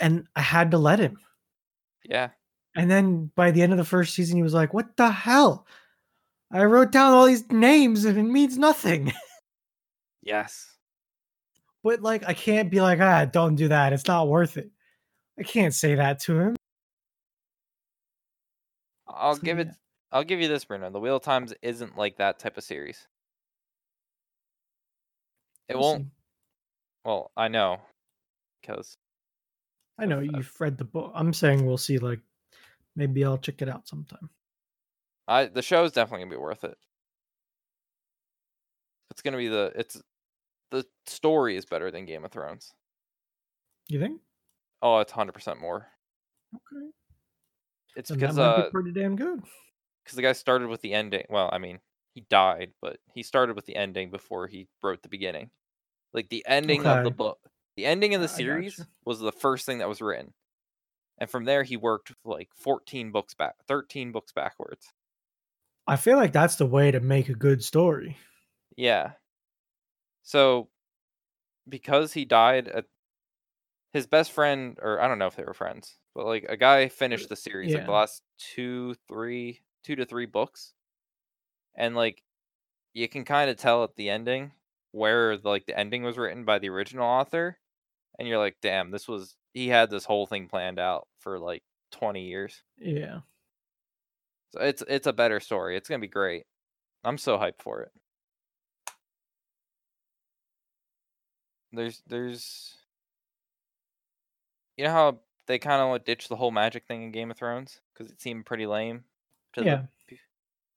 [0.00, 1.18] and I had to let him.
[2.04, 2.30] yeah,
[2.76, 5.66] And then by the end of the first season, he was like, "What the hell?
[6.50, 9.12] I wrote down all these names, and it means nothing."
[10.22, 10.76] yes,
[11.82, 13.92] but like, I can't be like, "Ah, don't do that.
[13.92, 14.70] It's not worth it."
[15.38, 16.56] I can't say that to him.
[19.08, 19.68] I'll So, give it.
[19.68, 19.72] yeah.
[20.12, 20.90] I'll give you this, Bruno.
[20.90, 23.06] The Wheel of Times isn't like that type of series.
[25.68, 26.08] It won't.
[27.04, 27.80] Well, I know,
[28.60, 28.96] because
[29.98, 31.12] I know you've read the book.
[31.14, 31.98] I'm saying we'll see.
[31.98, 32.20] Like,
[32.96, 34.30] maybe I'll check it out sometime.
[35.26, 36.76] I the show is definitely gonna be worth it.
[39.10, 40.00] It's gonna be the it's
[40.70, 42.72] the story is better than Game of Thrones.
[43.88, 44.20] You think?
[44.82, 45.86] Oh, it's hundred percent more.
[46.54, 46.86] Okay.
[47.96, 49.40] It's that because uh be pretty damn good.
[50.04, 51.24] because the guy started with the ending.
[51.30, 51.78] Well, I mean,
[52.14, 55.50] he died, but he started with the ending before he wrote the beginning.
[56.12, 57.38] Like the ending of the book,
[57.76, 60.32] the ending of the series was the first thing that was written,
[61.18, 64.86] and from there he worked like fourteen books back, thirteen books backwards.
[65.86, 68.16] I feel like that's the way to make a good story.
[68.76, 69.12] Yeah.
[70.22, 70.68] So
[71.68, 72.86] because he died at
[73.94, 76.88] his best friend or I don't know if they were friends, but like a guy
[76.88, 80.74] finished the series like the last two, three, two to three books.
[81.76, 82.24] And like
[82.92, 84.52] you can kind of tell at the ending
[84.90, 87.58] where like the ending was written by the original author
[88.18, 91.62] and you're like, "Damn, this was he had this whole thing planned out for like
[91.92, 93.20] 20 years." Yeah.
[94.50, 95.76] So it's it's a better story.
[95.76, 96.46] It's going to be great.
[97.04, 97.92] I'm so hyped for it.
[101.72, 102.83] There's there's
[104.76, 107.80] you know how they kind of ditched the whole magic thing in Game of Thrones
[107.92, 109.04] because it seemed pretty lame.
[109.54, 109.86] To Yeah.
[110.08, 110.18] the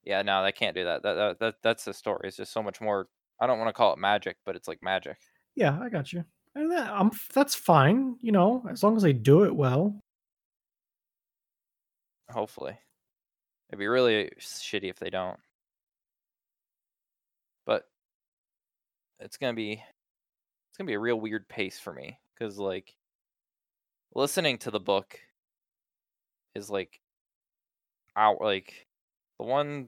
[0.04, 1.04] yeah, no, they can't do that.
[1.04, 2.28] That, that that that's the story.
[2.28, 3.10] It's just so much more.
[3.40, 5.18] I don't want to call it magic, but it's like magic.
[5.56, 6.26] Yeah, I got you.
[6.56, 10.00] And that, I'm that's fine, you know, as long as they do it well.
[12.30, 12.80] Hopefully,
[13.70, 15.40] it'd be really shitty if they don't.
[17.66, 17.88] But
[19.20, 22.97] it's gonna be it's gonna be a real weird pace for me because like
[24.18, 25.20] listening to the book
[26.56, 27.00] is like
[28.18, 28.88] out like
[29.40, 29.88] the one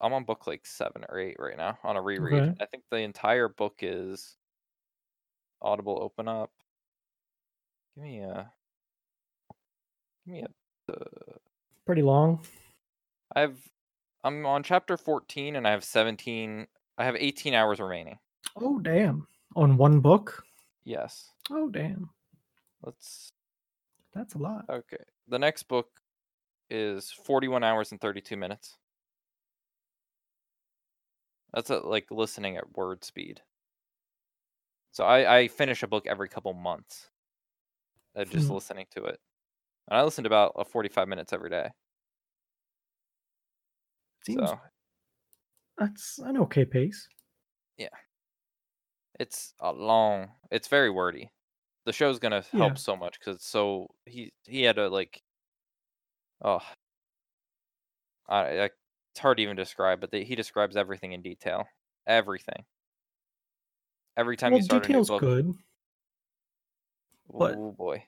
[0.00, 2.42] I'm on book like seven or eight right now on a reread.
[2.42, 2.54] Okay.
[2.60, 4.36] I think the entire book is
[5.60, 5.98] Audible.
[6.00, 6.50] Open up.
[7.94, 8.50] Give me a.
[10.24, 10.92] Give me a.
[10.92, 11.36] Uh,
[11.86, 12.46] Pretty long.
[13.34, 13.56] I have.
[14.22, 16.66] I'm on chapter 14 and I have 17.
[16.98, 18.18] I have 18 hours remaining.
[18.56, 19.26] Oh damn.
[19.56, 20.44] On one book?
[20.84, 21.30] Yes.
[21.50, 22.10] Oh damn.
[22.82, 23.32] Let's.
[24.16, 24.68] That's a lot.
[24.68, 25.04] Okay.
[25.28, 26.00] The next book
[26.70, 28.78] is 41 hours and 32 minutes.
[31.52, 33.42] That's a, like listening at word speed.
[34.90, 37.10] So I, I finish a book every couple months.
[38.14, 38.50] Uh, just Hmm.
[38.50, 39.20] listening to it.
[39.88, 41.70] And I listen to about uh, 45 minutes every day.
[44.20, 44.60] Seems So
[45.78, 47.08] that's an okay pace.
[47.76, 47.88] Yeah.
[49.20, 50.36] It's a long.
[50.50, 51.30] It's very wordy.
[51.86, 52.58] The show's gonna Yeah.
[52.58, 55.22] help so much because so he he had to like.
[56.44, 56.60] Oh.
[58.28, 58.64] I, I
[59.12, 61.66] it's hard to even describe, but they, he describes everything in detail.
[62.06, 62.64] Everything.
[64.16, 65.20] Every time well, you start a new detail's book.
[65.20, 65.54] good.
[67.32, 68.02] but Oh boy.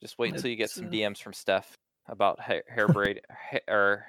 [0.00, 1.74] Just wait until you get some uh, DMs from Steph
[2.08, 4.06] about hair, hair braid ha- or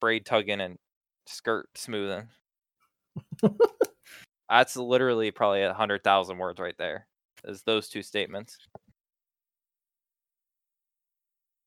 [0.00, 0.78] braid tugging and
[1.26, 2.28] skirt smoothing.
[4.48, 7.06] That's literally probably a hundred thousand words right there.
[7.46, 8.58] Is those two statements.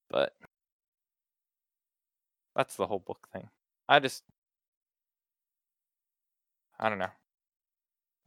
[0.09, 0.33] But
[2.55, 3.49] that's the whole book thing.
[3.89, 4.23] I just
[6.79, 7.11] I don't know.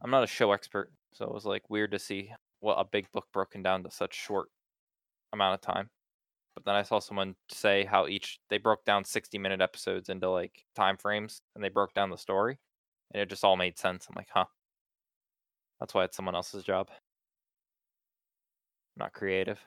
[0.01, 3.11] I'm not a show expert, so it was like weird to see what a big
[3.11, 4.49] book broken down to such short
[5.33, 5.89] amount of time.
[6.55, 10.29] But then I saw someone say how each they broke down 60 minute episodes into
[10.29, 12.59] like time frames and they broke down the story.
[13.13, 14.07] and it just all made sense.
[14.09, 14.45] I'm like, huh.
[15.79, 16.89] That's why it's someone else's job.
[19.01, 19.59] Not creative.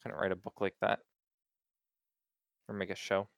[0.00, 1.00] Couldn't write a book like that.
[2.68, 3.28] Or make a show.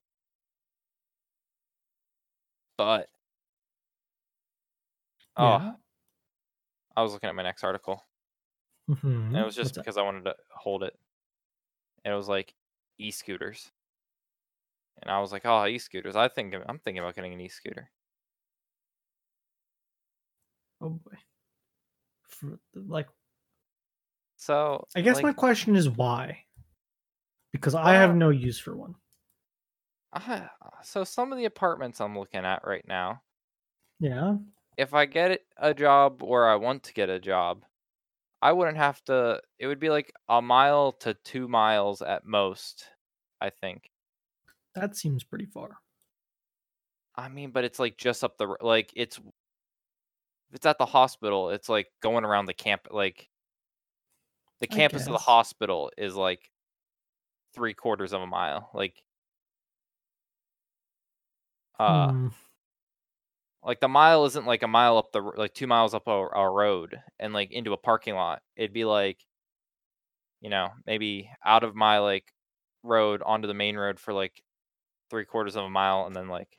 [2.76, 3.08] But
[5.36, 5.76] oh, Yeah.
[6.96, 8.02] I was looking at my next article.
[8.90, 9.28] Mhm.
[9.28, 9.80] And it was just What's that?
[9.84, 10.98] because I wanted to hold it.
[12.04, 12.54] And it was like
[12.98, 13.72] e-scooters.
[15.02, 16.16] And I was like, oh, e-scooters.
[16.16, 17.90] I think I'm thinking about getting an e-scooter.
[20.80, 21.18] Oh boy.
[22.74, 23.08] Like,
[24.36, 26.44] So I guess my question is why?
[27.52, 28.96] Because I have no use for one.
[30.12, 30.48] I,
[30.82, 33.22] so some of the apartments I'm looking at right now,
[33.98, 34.36] Yeah.
[34.76, 37.64] if I get a job where I want to get a job,
[38.42, 39.40] I wouldn't have to.
[39.58, 42.88] It would be like a mile to two miles at most.
[43.40, 43.90] I think.
[44.74, 45.78] That seems pretty far.
[47.16, 49.20] I mean, but it's like just up the like it's.
[50.54, 52.86] If it's at the hospital, it's like going around the camp.
[52.88, 53.28] Like
[54.60, 56.48] the I campus of the hospital is like
[57.54, 58.70] three quarters of a mile.
[58.72, 59.02] Like.
[61.78, 62.28] Uh, Hmm.
[63.64, 66.48] like the mile isn't like a mile up the like two miles up a, a
[66.50, 69.18] road and like into a parking lot it'd be like
[70.40, 72.32] you know maybe out of my like
[72.82, 74.42] road onto the main road for like
[75.10, 76.58] three quarters of a mile and then like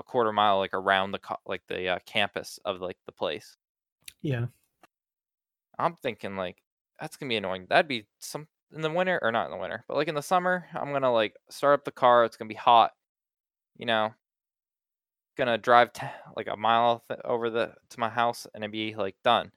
[0.00, 3.56] a quarter mile like around the co- like the uh, campus of like the place.
[4.22, 4.46] Yeah.
[5.78, 6.62] i'm thinking like
[6.98, 7.66] that's gonna be annoying.
[7.70, 10.22] That'd be some in the winter or not in the winter but like in the
[10.22, 12.92] summer i'm gonna like start up the car it's gonna be hot
[13.76, 14.12] you know?
[15.38, 18.94] Gonna drive t- like a mile th- over the to my house and it'd be
[18.94, 19.50] like done.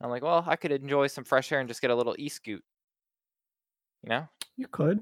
[0.00, 2.62] I'm like well i could enjoy some fresh air and just get a little e-scoot.
[4.02, 4.28] You know?
[4.56, 5.00] You could.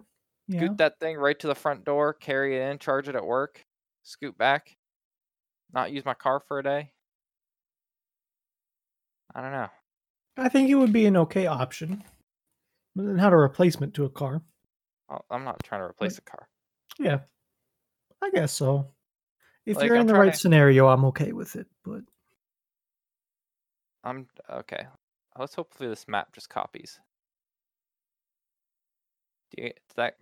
[0.48, 0.60] Yeah.
[0.60, 3.64] scoot that thing right to the front door carry it in charge it at work
[4.06, 4.76] scoot back
[5.74, 6.92] not use my car for a day
[9.34, 9.68] i don't know
[10.38, 12.04] I think it would be an okay option.
[12.94, 14.42] But then how a replacement to a car.
[15.30, 16.46] I'm not trying to replace a car
[16.98, 17.20] Yeah.
[18.22, 18.92] I guess so.
[19.64, 21.66] If Like, you're in I'm the right to- scenario, I'm okay with it.
[21.84, 22.02] But
[24.04, 24.86] i'm okay
[25.38, 27.00] let's hopefully this map just copies
[29.56, 30.16] Do you, that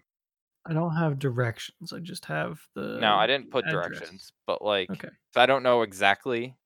[0.66, 1.92] I don't have directions.
[1.92, 3.88] I just have the no i didn't put address.
[3.88, 5.08] directions but like Okay.
[5.34, 6.56] So I don't know exactly.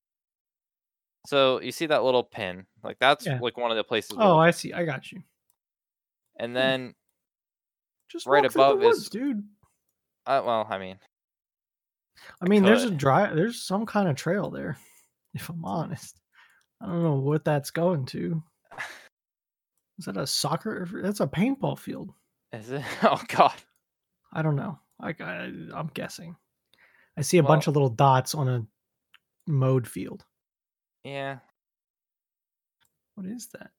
[1.27, 3.39] So you see that little pin, like that's Yeah.
[3.41, 4.17] like one of the places.
[4.19, 4.73] Oh, I see.
[4.73, 5.23] I got you.
[6.39, 6.95] and then,
[8.09, 9.43] Just Right walk through the above is- dude.
[10.27, 10.99] uh, well, I mean,
[12.41, 13.33] I mean, there's a dry.
[13.35, 14.79] There's some kind of trail there.
[15.35, 16.19] If I'm honest,
[16.81, 18.43] I don't know what that's going to.
[19.99, 20.89] Is that a soccer?
[21.03, 22.13] That's a paintball field.
[22.53, 22.83] is it?
[23.03, 23.53] Oh God,
[24.33, 24.79] I don't know.
[25.01, 26.37] I, I I'm guessing.
[27.17, 28.67] I see a Well- bunch of little dots on a
[29.51, 30.25] mode field.
[31.05, 31.39] yeah,
[33.15, 33.71] What is that?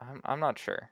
[0.00, 0.90] I'm I'm not sure.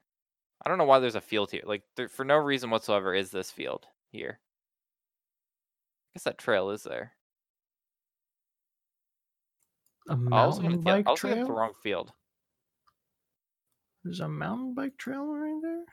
[0.65, 1.63] I don't know why there's a field here.
[1.65, 4.39] Like there, for no reason whatsoever is this field here.
[4.41, 7.13] I guess that trail is there.
[10.09, 12.13] A mountain looking at the, I was the wrong field.
[14.05, 15.85] There's a mountain bike trail right there.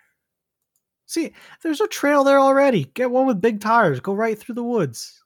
[1.07, 2.85] See, there's a trail there already.
[2.85, 3.99] Get one with big tires.
[3.99, 5.23] Go right through the woods.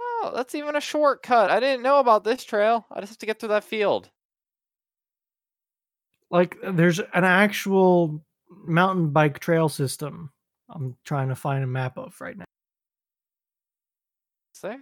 [0.00, 1.50] Oh, that's even a shortcut.
[1.50, 2.86] I didn't know about this trail.
[2.90, 4.08] I just have to get through that field.
[6.30, 8.24] Like uh, there's an actual
[8.66, 10.30] mountain bike trail system.
[10.70, 12.44] I'm trying to find a map of right now.
[14.54, 14.80] Is there?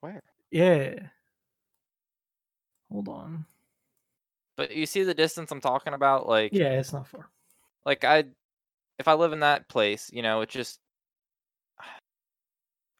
[0.00, 0.20] Where?
[0.50, 0.94] Yeah.
[2.90, 3.46] Hold on.
[4.56, 6.28] But you see the distance I'm talking about?
[6.28, 7.28] Like, Yeah, it's not far.
[7.86, 8.24] like I,
[8.98, 10.80] if I live in that place, you know, it just,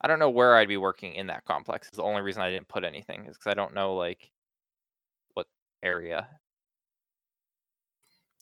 [0.00, 1.88] I don't know where I'd be working in that complex.
[1.92, 4.32] Is the only reason I didn't put anything is because I don't know like
[5.34, 5.46] what
[5.82, 6.28] area.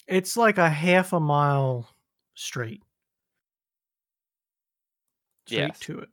[0.06, 1.88] It's like a half a mile
[2.34, 2.82] straight.
[5.46, 5.78] Straight Yes.
[5.80, 6.08] to it.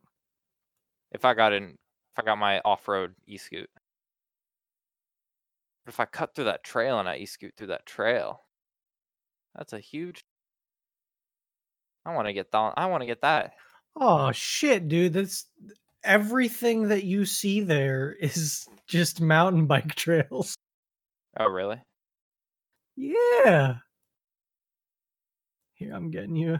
[1.12, 1.64] If I got in,
[2.12, 3.70] if I got my off-road e-scoot.
[5.84, 8.42] But if I cut through that trail and I e-scoot through that trail,
[9.54, 10.20] that's a huge.
[12.08, 12.72] I want to get that.
[12.78, 13.52] I want to get that.
[13.94, 15.12] Oh shit, dude!
[15.12, 15.44] That's
[16.02, 20.54] everything that you see there is just mountain bike trails.
[21.38, 21.82] Oh, really?
[22.96, 23.76] Yeah.
[25.74, 26.58] Here, I'm getting you.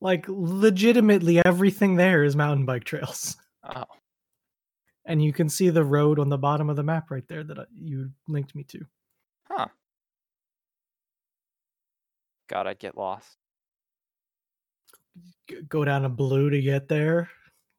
[0.00, 3.36] Like legitimately everything there is mountain bike trails.
[3.66, 3.84] Oh,
[5.06, 7.66] And you can see the road on the bottom of the map right there that
[7.74, 8.80] you linked me to.
[9.50, 9.68] huh.
[12.50, 13.38] God, I'd get lost.
[15.68, 17.30] Go down to blue to get there.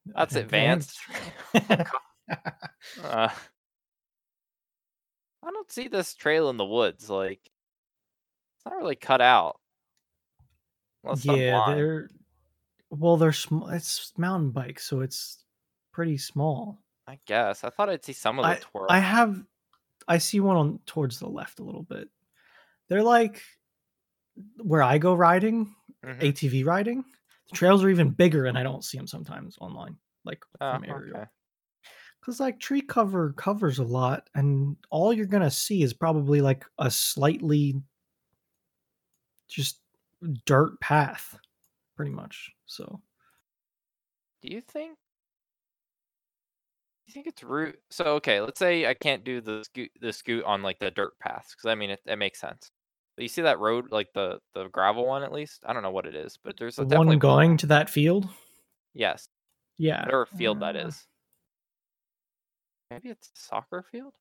[0.06, 0.98] That's advanced.
[1.56, 1.84] uh,
[3.04, 3.32] I
[5.52, 7.10] don't see this trail in the woods.
[7.10, 9.60] Like, it's not really cut out.
[11.04, 12.10] Unless yeah, they're
[12.90, 13.70] well, they're small.
[13.70, 15.44] It's mountain bikes, so it's
[15.92, 16.80] pretty small.
[17.08, 18.88] I guess I thought I'd see some of the I twirl.
[18.90, 19.44] I have
[20.08, 22.10] I see one on towards the left a little bit.
[22.90, 23.42] They're like
[24.58, 26.22] where I go riding, Mhm.
[26.22, 27.06] ATV riding.
[27.50, 30.84] The trails are even bigger, and I don't see them sometimes online, like Oh, from
[30.84, 31.24] aerial.
[31.24, 31.28] okay.
[32.22, 36.66] Because like tree cover covers a lot, and all you're gonna see is probably like
[36.80, 37.82] a slightly
[39.48, 39.82] just
[40.46, 41.38] dirt path,
[41.96, 42.52] pretty much.
[42.66, 43.02] So
[44.42, 44.98] Do you think?
[47.08, 47.82] You think it's root?
[47.90, 51.18] So okay, let's say I can't do the scoot the scoot on like the dirt
[51.20, 52.72] paths because I mean it, it makes sense.
[53.18, 55.64] You see that road, like the the gravel one at least.
[55.66, 57.90] I don't know what it is, but there's a the definitely one going to that
[57.90, 58.28] field,
[58.94, 59.30] Yes,
[59.78, 61.08] yeah, whatever field that uh, is.
[62.92, 64.14] Maybe it's a soccer field.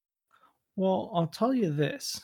[0.76, 2.20] Well, I'll tell you this.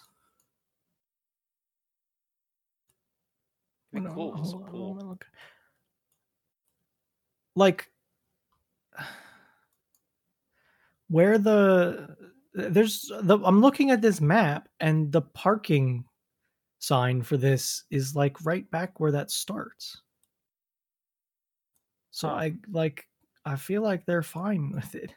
[3.93, 4.67] Be Hold on, cool.
[4.71, 5.27] Hold on, look.
[7.57, 7.91] Like
[11.09, 12.17] where the
[12.55, 16.05] there's the I'm looking at this map and the parking
[16.81, 20.03] sign for this is like right back where that starts.
[22.13, 23.09] So I like
[23.45, 25.15] I feel like they're fine with it.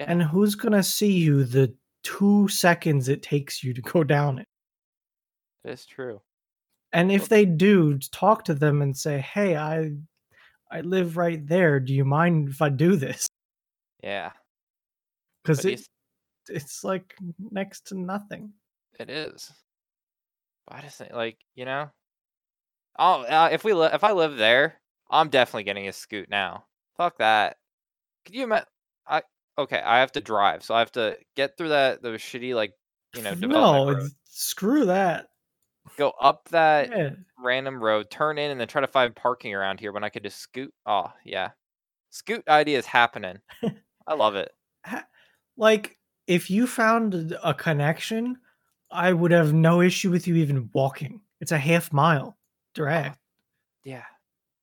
[0.00, 0.06] Yeah.
[0.06, 4.48] And who's gonna see you the two seconds it takes you to go down it?
[5.64, 6.22] That's true.
[6.92, 9.90] And if they do, talk to them and say, "Hey, I
[10.70, 11.80] I live right there.
[11.80, 13.28] Do you mind if I do this?"
[14.02, 14.32] Yeah,
[15.42, 15.86] Because it
[16.48, 18.54] it's like next to nothing.
[18.98, 19.52] it is.
[20.66, 21.90] But I just think, like you know,
[22.98, 26.66] oh, uh, if we li- if I live there, I'm definitely getting a scoot now.
[26.96, 27.58] Fuck that.
[28.26, 28.68] Could you imagine?
[29.08, 29.22] I
[29.58, 32.74] okay, I have to drive, so I have to get through that those shitty like
[33.14, 35.28] you know no, development road, screw that.
[35.96, 37.10] go up that Yeah.
[37.38, 40.22] random road, turn in, and then try to find parking around here when I could
[40.22, 40.72] just scoot.
[40.86, 41.50] Oh yeah,
[42.10, 43.38] scoot idea is happening.
[44.06, 44.52] I love it.
[45.56, 48.38] Like if you found a connection,
[48.94, 51.20] I would have no issue with you even walking.
[51.40, 52.38] It's a half mile
[52.74, 53.20] direct ah,
[53.84, 54.04] Yeah.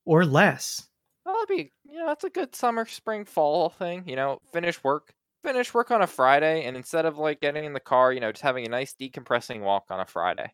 [0.05, 0.88] or less.
[1.25, 4.07] That'd be you know that's a good summer, spring, fall thing.
[4.07, 5.13] You know, finish work,
[5.43, 8.32] finish work on a Friday, and instead of like getting in the car, you know,
[8.32, 10.51] just having a nice decompressing walk on a Friday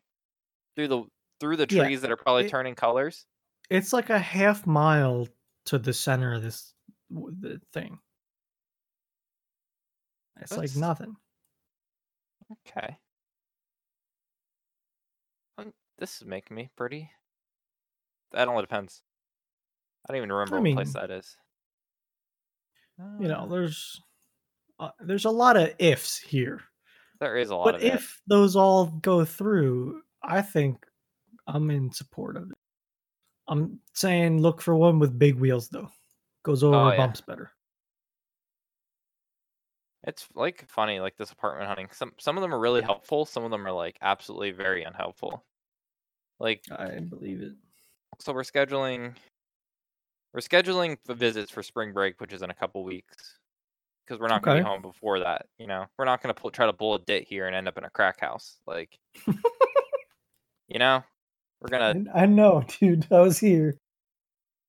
[0.76, 1.04] through the
[1.40, 3.24] through the Yeah, trees that are probably it- turning colors.
[3.70, 5.28] It's like a half mile
[5.66, 6.74] to the center of this
[7.10, 7.98] the thing.
[10.40, 11.16] It's like nothing.
[12.66, 12.96] Okay.
[15.98, 17.10] This is making me pretty.
[18.32, 19.02] That only depends.
[20.04, 21.36] I don't even remember I what place that is.
[23.20, 24.00] You know, Uh, there's
[24.80, 26.62] uh, there's a lot of ifs here.
[27.20, 30.86] there is a lot But if those all go through, I think
[31.46, 32.58] I'm in support of it.
[33.48, 35.90] I'm saying look for one with big wheels though.
[36.44, 36.96] Goes over Oh, yeah.
[36.96, 37.50] bumps better.
[40.04, 41.88] It's like funny, like this apartment hunting.
[41.92, 43.24] Some some of them are really helpful.
[43.24, 45.44] Some of them are like absolutely very unhelpful.
[46.40, 47.52] Like I believe it.
[48.20, 49.14] so, we're scheduling.
[50.34, 53.38] We're scheduling the visits for spring break, which is in a couple weeks,
[54.06, 54.64] because we're not going to Okay.
[54.64, 55.46] be home before that.
[55.58, 57.66] You know, we're not going to pull, try to pull a dit here and end
[57.66, 58.58] up in a crack house.
[58.66, 58.98] Like,
[60.68, 61.02] you know,
[61.60, 63.06] we're gonna I know, dude.
[63.10, 63.78] I was here.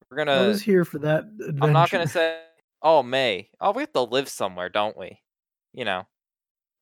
[0.09, 0.32] we're gonna.
[0.32, 1.63] I was here for that adventure.
[1.63, 2.39] I'm not gonna say,
[2.82, 5.20] oh May, oh we have to live somewhere, don't we?
[5.74, 6.07] You know,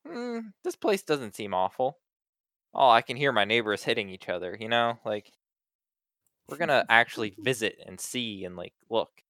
[0.07, 1.97] "Hmm, this place doesn't seem awful.
[2.73, 4.55] Oh, I can hear my neighbors hitting each other.
[4.57, 5.33] You know, like
[6.47, 9.23] we're gonna actually visit and see and like look.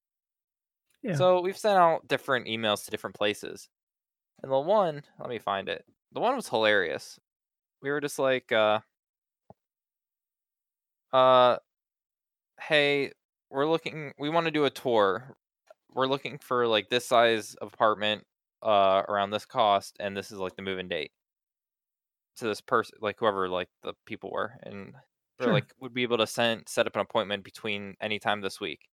[1.01, 1.15] Yeah.
[1.15, 3.69] So we've sent out different emails to different places,
[4.43, 5.85] and the one, let me find it.
[6.13, 7.19] The one was hilarious.
[7.81, 8.81] We were just like, uh,
[11.13, 11.57] uh,
[12.59, 13.11] hey,
[13.49, 14.13] we're looking.
[14.17, 15.35] We want to do a tour.
[15.93, 18.25] We're looking for like this size of apartment,
[18.61, 21.11] uh, around this cost, and this is like the move-in date.
[22.38, 24.95] To this person, like whoever like the people were, and
[25.39, 25.53] we're Sure.
[25.53, 28.89] like, would be able to send set up an appointment between any time this week.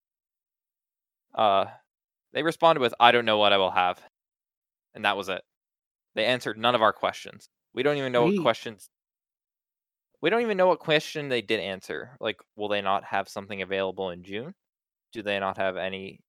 [1.34, 1.66] Uh,
[2.32, 4.02] they responded with, "I don't know what I will have,"
[4.94, 5.44] and that was it.
[6.14, 7.50] They answered none of our questions.
[7.74, 8.90] We don't even know what questions.
[10.20, 12.16] We don't even know what question they did answer.
[12.20, 14.54] Like, will they not have something available in June?
[15.12, 16.20] Do they not have any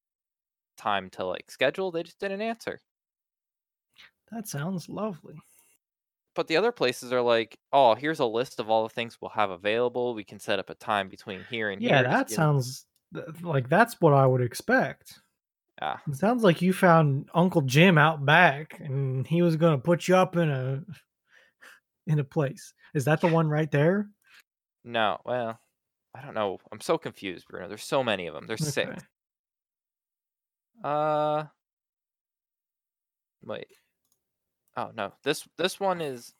[0.77, 1.91] time to like schedule?
[1.91, 2.81] They just didn't answer.
[4.31, 5.41] That sounds lovely.
[6.35, 9.29] But the other places are like, oh, here's a list of all the things we'll
[9.29, 10.13] have available.
[10.13, 12.09] We can set up a time between here and Yeah, here.
[12.09, 12.85] that sounds
[13.41, 15.19] like that's what I would expect.
[15.81, 20.07] Ah, It sounds like you found Uncle Jim out back, and he was gonna put
[20.07, 20.83] you up in a
[22.07, 22.73] in a place.
[22.93, 24.09] Is that the one right there?
[24.83, 25.17] no.
[25.25, 25.59] Well,
[26.13, 26.59] I don't know.
[26.71, 27.67] I'm so confused, Bruno.
[27.67, 28.45] There's so many of them.
[28.47, 28.89] There's six.
[28.89, 28.99] Okay.
[30.83, 31.45] Uh,
[33.43, 33.67] wait.
[34.77, 35.13] Oh no.
[35.23, 36.33] This this one is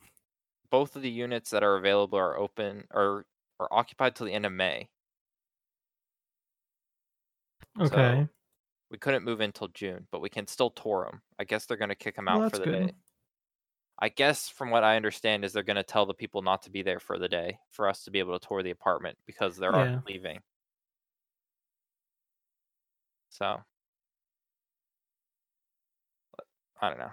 [0.72, 3.26] both of the units that are available are open or
[3.60, 4.90] are occupied till the end of May.
[7.80, 8.28] Okay.
[8.90, 11.22] We couldn't move in until June, but we can still tour them.
[11.38, 12.68] I guess they're gonna kick them Well, out for the good.
[12.68, 12.96] day.
[14.00, 16.82] I guess from what I understand is they're gonna tell the people not to be
[16.82, 19.74] there for the day for us to be able to tour the apartment because they're
[19.74, 20.02] Yeah.
[20.06, 20.44] leaving.
[23.30, 23.64] So
[26.82, 27.12] I don't know.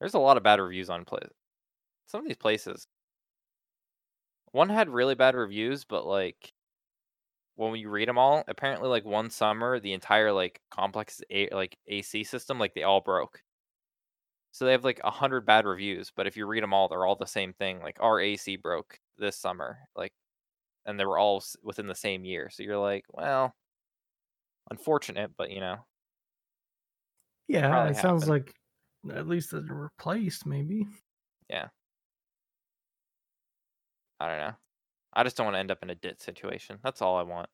[0.00, 1.20] There's a lot of bad reviews on play.
[2.06, 2.88] Some of these places.
[4.50, 6.52] One had really bad reviews, but like
[7.56, 11.78] when you read them all, apparently like one summer the entire like complex a- like
[11.86, 13.42] AC system like they all broke.
[14.50, 17.06] So they have like a hundred bad reviews, but if you read them all, they're
[17.06, 17.80] all the same thing.
[17.80, 20.12] Like our AC broke this summer, like,
[20.86, 22.50] and they were all within the same year.
[22.50, 23.56] So you're like, well,
[24.70, 25.84] unfortunate, but you know,
[27.48, 28.57] Yeah, it sounds like
[29.14, 30.86] at least they're replaced, maybe.
[31.48, 31.68] Yeah.
[34.20, 34.54] I don't know.
[35.12, 36.78] I just don't want to end up in a dit situation.
[36.82, 37.48] That's all I want.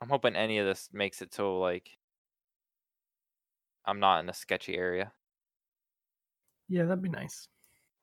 [0.00, 1.98] I'm hoping any of this makes it so like
[3.84, 5.12] I'm not in a sketchy area.
[6.68, 7.48] Yeah, that'd be nice.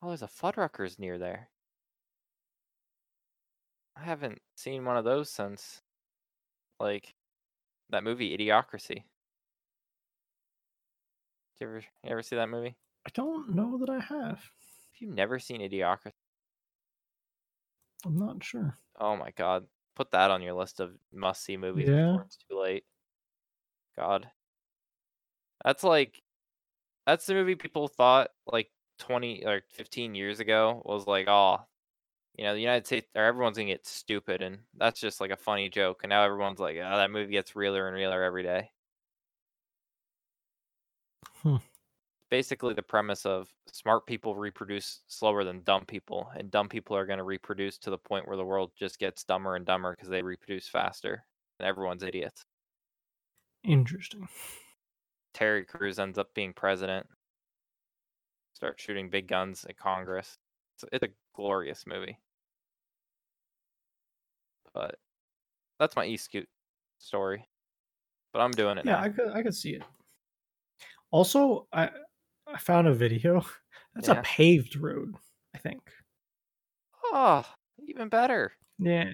[0.02, 1.48] Oh, there's a Fuddruckers near there.
[3.96, 5.80] I haven't seen one of those since
[6.78, 7.14] like
[7.90, 9.04] that movie Idiocracy.
[11.58, 12.76] Did you ever you ever see that movie?
[13.06, 14.52] I don't know that I have.
[14.90, 16.10] Have you never seen Idiocracy?
[18.06, 18.78] I'm not sure.
[18.96, 19.68] Oh my god.
[19.94, 21.90] Put that on your list of must see movies Yeah.
[21.90, 22.84] before it's too late.
[23.96, 24.30] God.
[25.64, 26.22] That's like
[27.06, 31.60] that's the movie people thought like 20 or 15 years ago was like, oh,
[32.36, 35.36] you know, the United States or everyone's gonna get stupid and that's just like a
[35.36, 36.02] funny joke.
[36.04, 38.72] And now everyone's like, oh, that movie gets realer and realer every day.
[41.46, 41.56] Hmm.
[42.30, 47.06] Basically the premise of smart people reproduce slower than dumb people, and dumb people are
[47.06, 50.22] gonna reproduce to the point where the world just gets dumber and dumber because they
[50.22, 51.24] reproduce faster.
[51.60, 52.44] And everyone's idiots.
[53.64, 54.28] Interesting.
[55.34, 57.06] Terry Crews ends up being president.
[58.54, 60.38] Start shooting big guns at Congress.
[60.74, 62.18] It's, it's a glorious movie.
[64.72, 64.98] But
[65.78, 66.48] that's my E Scoot
[66.98, 67.48] story.
[68.32, 69.00] But I'm doing it Yeah, now.
[69.00, 69.82] I could I could see it.
[71.16, 71.88] Also, I
[72.46, 73.42] I found a video.
[73.94, 74.18] That's Yeah.
[74.18, 75.14] a paved road,
[75.54, 75.80] I think.
[77.04, 77.42] Oh,
[77.88, 78.52] even better.
[78.78, 79.12] Yeah.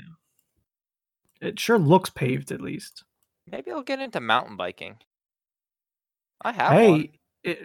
[1.41, 3.05] It sure looks paved at least.
[3.47, 4.97] Maybe I'll get into mountain biking.
[6.45, 7.09] I have hey, one.
[7.45, 7.59] it,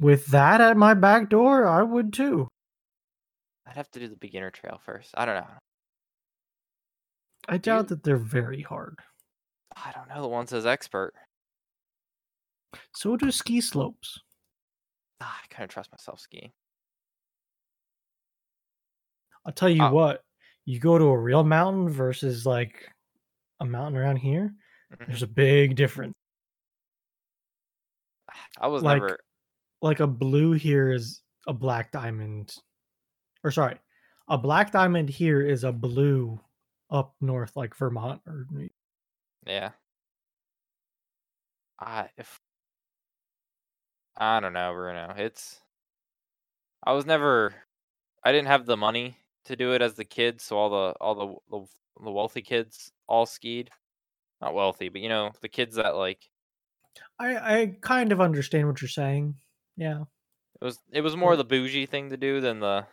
[0.00, 2.46] with that at my back door, I would too.
[3.66, 5.10] I'd have to do the beginner trail first.
[5.14, 5.50] I don't know.
[7.48, 9.00] I doubt that they're very hard.
[9.74, 10.22] I don't know.
[10.22, 11.14] The one says expert.
[12.94, 14.18] So do ski slopes.
[15.20, 16.52] Ah, I couldn't trust myself skiing.
[19.44, 19.92] I'll tell you Oh.
[19.92, 20.24] what,
[20.64, 22.88] you go to a real mountain versus like
[23.60, 24.54] a mountain around here,
[24.92, 25.06] Mhm.
[25.06, 26.14] there's a big difference.
[28.58, 29.18] I was like- never.
[29.80, 32.56] Like a blue here is a black diamond.
[33.42, 33.80] Or sorry,
[34.28, 36.40] a black diamond here is a blue
[36.90, 38.46] up north, like Vermont or
[39.44, 39.72] Yeah.
[41.80, 42.40] I if
[44.22, 45.14] I don't know, Bruno.
[45.16, 45.60] It's
[46.84, 47.54] I was never
[48.24, 49.16] I didn't have the money
[49.46, 52.92] to do it as the kid, so all the all the the, the wealthy kids
[53.08, 53.70] all skied.
[54.40, 56.20] Not wealthy, but you know, the kids that like
[57.18, 59.34] I I kind of understand what you're saying.
[59.76, 60.02] Yeah.
[60.60, 62.86] it was it was more the bougie thing to do than the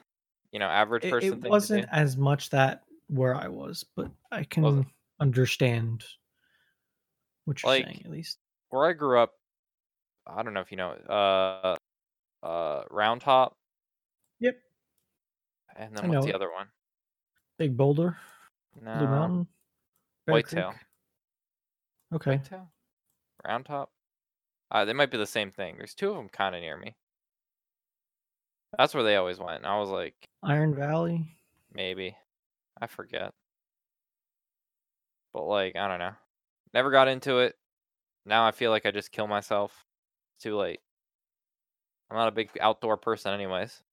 [0.52, 1.92] you know, average It, person it thing wasn't to do.
[1.92, 4.88] as much that where I was, but I can Wasn't.
[5.20, 6.04] understand
[7.46, 8.40] what you're Like, saying at least.
[8.70, 9.34] Where I grew up,
[10.36, 11.76] I don't know if you know, uh
[12.46, 13.56] uh Round Top
[14.40, 14.56] Yep.
[15.76, 16.36] and I then what's know the it.
[16.36, 16.68] other one?
[17.58, 18.18] Big Boulder,
[18.76, 19.06] Blue No.
[19.08, 19.48] Mountain,
[20.26, 20.70] Bear Whitetail.
[20.72, 20.82] Creek.
[22.14, 22.32] Okay.
[22.38, 22.72] Whitetail?
[23.46, 23.92] Round top?
[24.72, 25.76] Uh, they might be the same thing.
[25.78, 26.96] There's two of them kind of near me.
[28.78, 29.58] That's where they always went.
[29.58, 30.14] And I was like,
[30.44, 31.26] Iron Valley.
[31.74, 32.16] maybe.
[32.82, 33.32] I forget.
[35.34, 36.14] But like, I don't know.
[36.74, 37.56] Never got into it.
[38.26, 39.86] Now I feel like I just kill myself.
[40.40, 40.80] It's too late.
[42.10, 43.84] I'm not a big outdoor person, anyways.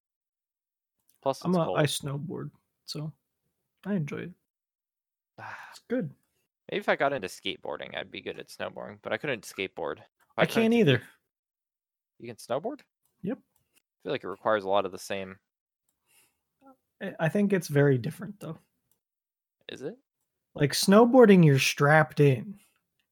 [1.20, 1.78] Plus, I'm a cold.
[1.80, 2.50] I snowboard,
[2.84, 3.12] so
[3.84, 4.30] I enjoy it.
[5.38, 5.56] It's ah.
[5.88, 6.08] good.
[6.70, 9.98] Maybe if I got into skateboarding, I'd be good at snowboarding, but I couldn't skateboard.
[10.36, 11.02] I couldn't can't either.
[12.20, 12.78] You can snowboard?
[13.22, 13.38] Yep.
[13.38, 15.36] I feel like it requires a lot of the same.
[17.02, 18.58] I- I think it's very different though.
[19.68, 19.96] Is it?
[20.54, 22.60] Like snowboarding, you're strapped in,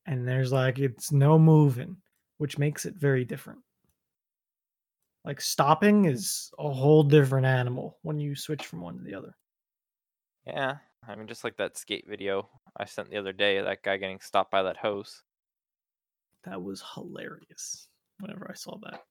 [0.06, 1.96] and there's like it's no moving,
[2.38, 3.60] which makes it very different.
[5.24, 9.34] Like stopping is a whole different animal when you switch from one to the other.
[10.46, 10.76] Yeah.
[11.06, 14.20] I mean, just like that skate video I sent the other day, that guy getting
[14.20, 15.22] stopped by that hose.
[16.44, 17.88] That was hilarious.
[18.20, 19.02] Whenever I saw that,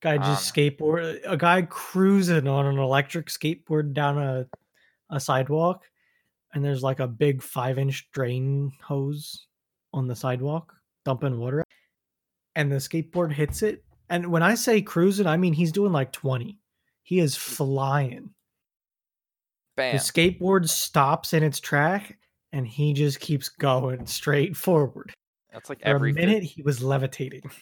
[0.00, 4.46] guy Um, just skateboard, a guy cruising on an electric skateboard down a
[5.10, 5.84] a sidewalk,
[6.52, 9.46] and there's like a big five inch drain hose
[9.92, 10.74] on the sidewalk
[11.04, 11.66] dumping water, out,
[12.56, 13.84] and the skateboard hits it.
[14.10, 16.58] And when I say cruising, I mean he's doing like twenty.
[17.02, 18.30] He is flying.
[19.76, 19.96] Bam.
[19.96, 22.18] The skateboard stops in its track,
[22.52, 25.12] and he just keeps going straight forward.
[25.52, 27.42] That's like For every minute, he was levitating.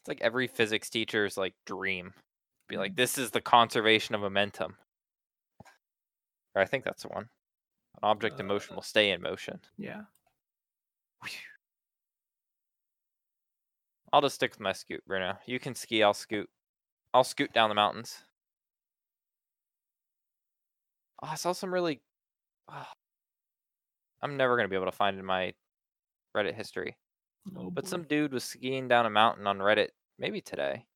[0.00, 2.12] It's like every physics teacher's like dream.
[2.68, 2.78] Be Mm.
[2.80, 4.76] like, this is the conservation of momentum.
[6.54, 7.22] Or I think that's the one.
[7.22, 9.60] An object in motion will stay in motion.
[9.78, 10.02] Yeah.
[14.14, 15.38] I'll just stick with my scoot, Bruno.
[15.44, 16.48] You can ski, I'll scoot.
[17.12, 18.22] I'll scoot down the mountains.
[21.20, 22.00] Oh, I saw some really.
[22.68, 22.92] ah.
[24.22, 25.52] I'm never gonna be able to find in my
[26.32, 26.96] Reddit history.
[27.58, 27.90] Oh, But boy.
[27.90, 30.86] some dude was skiing down a mountain on Reddit, maybe today.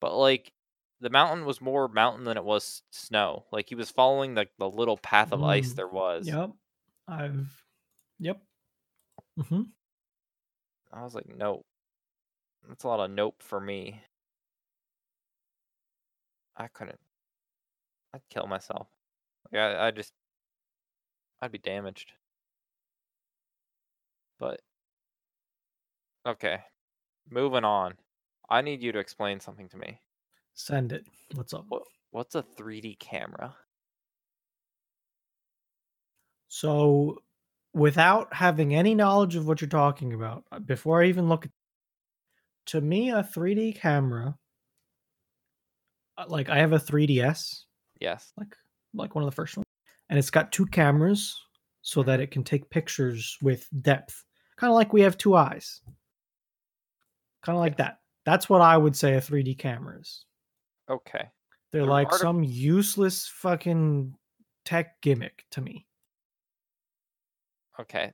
[0.00, 0.54] But like,
[1.02, 3.44] the mountain was more mountain than it was snow.
[3.52, 6.26] Like he was following the the little path of ice Mm, there was.
[6.26, 6.52] Yep.
[7.06, 7.64] I've.
[8.18, 8.40] Yep.
[9.46, 9.62] hmm
[10.92, 11.64] I was like, nope.
[12.68, 14.00] That's a lot of nope for me.
[16.56, 16.98] I couldn't.
[18.14, 18.88] I'd kill myself.
[19.52, 20.12] Yeah, I, I just.
[21.40, 22.12] I'd be damaged.
[24.38, 24.60] But.
[26.26, 26.58] Okay.
[27.30, 27.94] Moving on.
[28.48, 30.00] I need you to explain something to me.
[30.54, 31.06] Send it.
[31.34, 31.64] What's up?
[31.68, 33.54] What What's a 3D camera?
[36.48, 37.22] So,
[37.74, 41.52] without having any knowledge of what you're talking about, uh, before I even look at,
[42.66, 44.36] to me, a 3D camera,
[46.18, 47.64] uh, like I have a 3DS,
[48.00, 48.32] Yes.
[48.36, 48.54] like
[48.94, 49.66] like one of the first ones,
[50.08, 51.38] and it's got two cameras
[51.82, 54.24] so that it can take pictures with depth,
[54.56, 55.80] kind of like we have two eyes,
[57.42, 57.98] kind of like that.
[58.26, 60.24] That's what I would say a 3D camera is.
[60.90, 61.28] Okay.
[61.72, 64.14] They're The like arti- some useless fucking
[64.64, 65.86] tech gimmick to me.
[67.78, 68.12] Okay.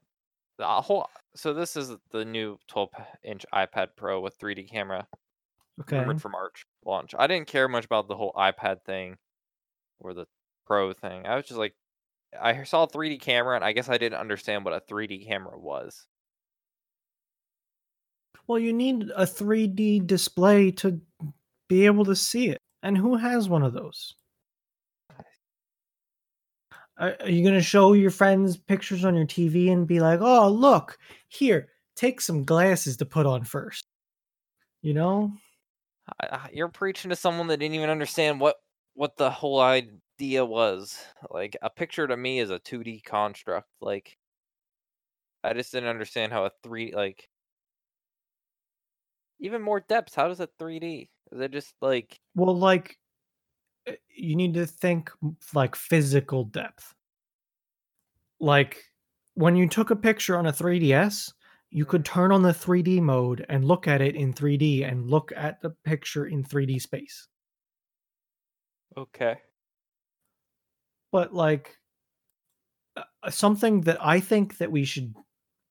[0.58, 1.08] The uh, whole.
[1.34, 5.06] So this is the new 12-inch iPad Pro with 3D camera.
[5.80, 5.98] Okay.
[5.98, 7.14] rumored for March launch.
[7.18, 9.16] I didn't care much about the whole iPad thing
[10.00, 10.26] or the
[10.66, 11.26] Pro thing.
[11.26, 11.74] I was just like,
[12.40, 15.58] I saw a 3D camera, and I guess I didn't understand what a 3D camera
[15.58, 16.06] was.
[18.46, 21.00] Well, you need a 3D display to
[21.68, 22.60] be able to see it.
[22.82, 24.14] And who has one of those?
[26.98, 30.20] Are are you going to show your friends pictures on your TV and be like,
[30.20, 33.86] oh, look, here, take some glasses to put on first?
[34.82, 35.32] You know?
[36.52, 38.56] You're preaching to someone that didn't even understand what
[38.94, 40.98] what the whole idea was.
[41.30, 43.68] Like a picture to me is a 2D construct.
[43.80, 44.16] Like
[45.44, 47.28] I just didn't understand how a 3 like
[49.40, 50.14] even more depth.
[50.14, 51.08] How does it 3D?
[51.32, 52.96] Is it just like Well, like,
[53.88, 55.10] Uh, you need to think
[55.54, 56.94] like physical depth.
[58.40, 58.84] Like,
[59.34, 61.32] when you took a picture on a 3DS,
[61.70, 62.20] you could mm-hmm.
[62.20, 65.70] turn on the 3D mode and look at it in 3D and look at the
[65.84, 67.28] picture in 3D space.
[68.96, 69.36] okay?
[71.12, 71.76] But like
[72.96, 75.14] uh, uh, something that I think that we should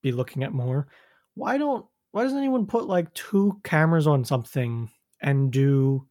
[0.02, 0.88] be looking at more,
[1.36, 4.90] why don't why doesn't anyone put like two cameras on something
[5.22, 6.08] and do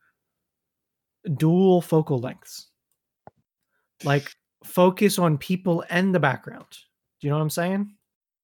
[1.37, 2.69] dual focal lengths?
[4.05, 4.31] Like
[4.65, 6.67] focus on people and the background.
[7.21, 7.95] Do you know what I'm saying?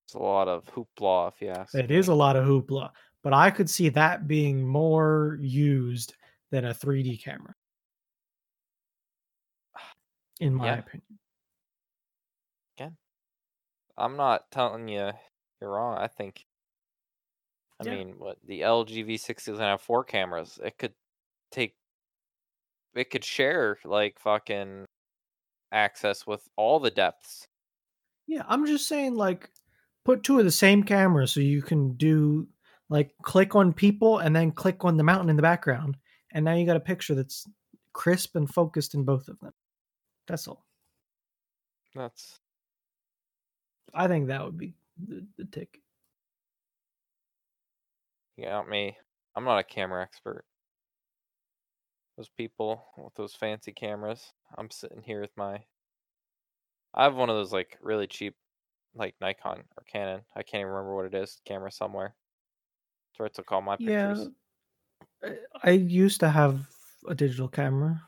[0.06, 1.74] It's a lot of hoopla, if you ask.
[1.74, 1.96] It me.
[1.96, 2.90] is a lot of hoopla,
[3.22, 6.14] but I could see that being more used
[6.50, 7.54] than a 3D camera.
[10.40, 10.78] In my Yeah.
[10.78, 11.18] opinion.
[12.76, 12.96] Again,
[13.98, 15.12] I'm not telling you
[15.60, 15.98] you're wrong.
[15.98, 16.46] I think.
[17.78, 17.96] I Yeah.
[17.96, 20.58] mean, what the LG V60 doesn't have four cameras.
[20.62, 20.94] It could
[21.50, 21.76] take.
[22.94, 24.86] It could share like fucking
[25.72, 27.46] access with all the depths.
[28.26, 29.48] Yeah, I'm just saying like
[30.04, 32.48] put two of the same camera so you can do
[32.88, 35.96] like click on people and then click on the mountain in the background
[36.32, 37.46] and now you got a picture that's
[37.92, 39.52] crisp and focused in both of them.
[40.26, 40.64] That's all.
[41.94, 42.38] That's.
[43.92, 44.74] I think that would be
[45.04, 45.80] the, the ticket.
[48.36, 48.96] You got me.
[49.36, 50.44] I'm not a camera expert.
[52.20, 54.34] Those people with those fancy cameras.
[54.58, 55.64] I'm sitting here with my.
[56.92, 58.34] I have one of those like really cheap,
[58.94, 60.20] like Nikon or Canon.
[60.36, 61.40] I can't even remember what it is.
[61.46, 62.14] Camera somewhere.
[63.10, 64.28] It's where I took all my pictures.
[65.22, 66.60] Yeah, eh, I used to have
[67.08, 68.02] a digital camera.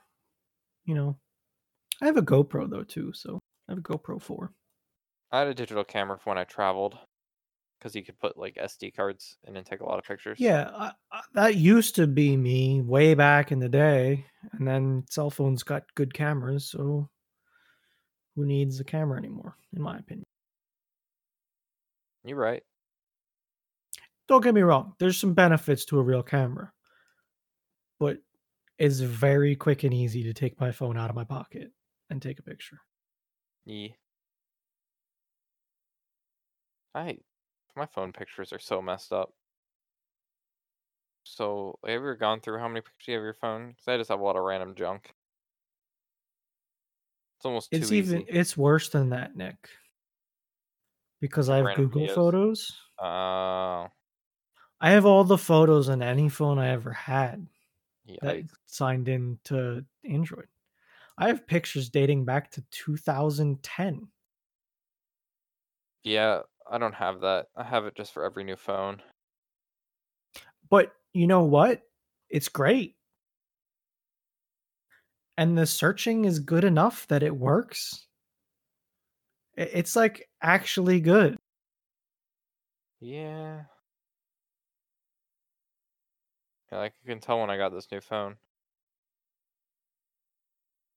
[0.84, 1.16] You know,
[2.02, 4.52] I have a GoPro though too, so I have a GoPro four.
[5.30, 6.98] I had a digital camera for when I traveled,
[7.82, 10.38] because you could put like SD cards in and take a lot of pictures.
[10.38, 15.04] Yeah, I, I, that used to be me way back in the day, and then
[15.10, 17.08] cell phones got good cameras, so
[18.36, 19.56] who needs a camera anymore?
[19.74, 20.24] In my opinion.
[22.24, 22.62] You're right.
[24.28, 24.94] Don't get me wrong.
[25.00, 26.72] There's some benefits to a real camera,
[27.98, 28.18] but
[28.78, 31.72] it's very quick and easy to take my phone out of my pocket
[32.10, 32.78] and take a picture.
[33.64, 33.88] Yeah.
[36.94, 37.18] I
[37.76, 39.34] my phone pictures are so messed up.
[41.24, 43.70] So, have you ever gone through how many pictures you have of your phone?
[43.70, 45.16] Because I just have a lot of random junk.
[47.36, 48.28] It's almost It's too even easy.
[48.28, 49.68] it's worse than that, Nick.
[51.20, 52.06] Because I have Random Google videos.
[52.06, 52.70] Photos.
[52.98, 53.88] Uh,
[54.82, 57.48] I have all the photos on any phone I ever had
[58.20, 58.58] that yikes.
[58.66, 60.48] signed in to Android.
[61.18, 64.12] I have pictures dating back to 2010.
[66.04, 66.42] Yeah,
[66.72, 67.48] I don't have that.
[67.54, 69.02] I have it just for every new phone.
[70.70, 71.82] But you know what?
[72.30, 72.96] It's great.
[75.36, 78.06] And the searching is good enough that it works.
[79.54, 81.36] It's like actually good.
[83.00, 83.64] Yeah.
[86.70, 88.36] Yeah, like you can tell when I got this new phone.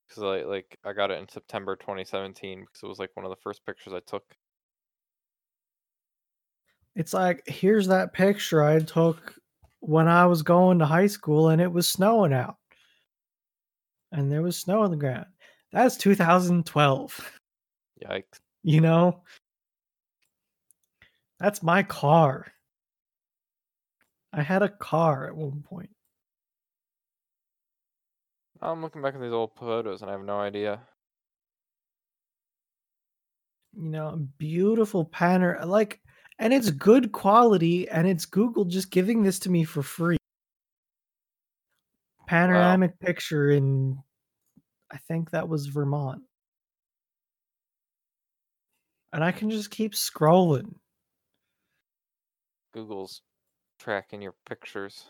[0.08, 3.30] Because like, like I got it in September 2017 because it was like one of
[3.30, 4.24] the first pictures I took.
[6.96, 9.36] It's like here's that picture I took
[9.80, 12.56] when I was going to high school and it was snowing out.
[14.12, 15.26] And there was snow on the ground.
[15.72, 17.39] That's 2012.
[18.04, 18.39] Yikes.
[18.64, 19.24] You know?
[21.39, 22.52] That's my car.
[24.32, 25.89] I had a car at one point.
[28.62, 30.80] I'm looking back at these old photos and I have no idea.
[33.74, 36.00] You know, beautiful panor like
[36.40, 40.18] and it's good quality and it's Google just giving this to me for free.
[42.28, 44.00] Panoramic picture in
[44.92, 46.22] I think that was Vermont.
[49.14, 50.76] And I can just keep scrolling.
[52.74, 53.22] Google's
[53.80, 55.06] tracking your pictures.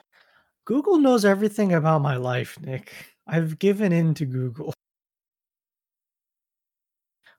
[0.65, 2.93] Google knows everything about my life, Nick.
[3.27, 4.73] I've given in to Google.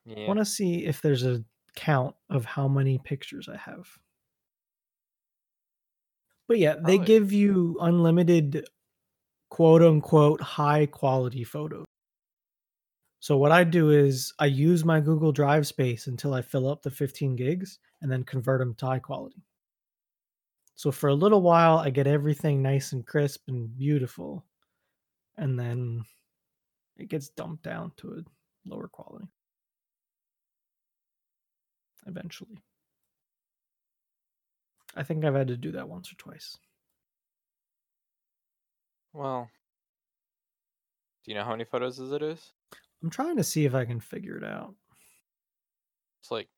[0.09, 1.45] I want to see if there's a
[1.77, 3.87] count of how many pictures I have.
[6.49, 7.07] But yeah, they Probably.
[7.07, 8.67] give you unlimited
[9.51, 11.85] quote unquote high quality photos.
[13.21, 16.83] So what I do is I use my Google Drive space until I fill up
[16.83, 19.43] the 15 gigs and then convert them to high quality.
[20.77, 24.45] So for a little while I get everything nice and crisp and beautiful
[25.37, 26.05] and then
[26.97, 29.27] it gets dumped down to a lower quality
[32.07, 32.63] eventually.
[34.95, 36.57] I think I've had to do that once or twice.
[39.13, 39.49] Well,
[41.25, 42.53] do you know how many photos is it is?
[43.03, 44.75] I'm trying to see if I can figure it out.
[46.21, 46.49] It's like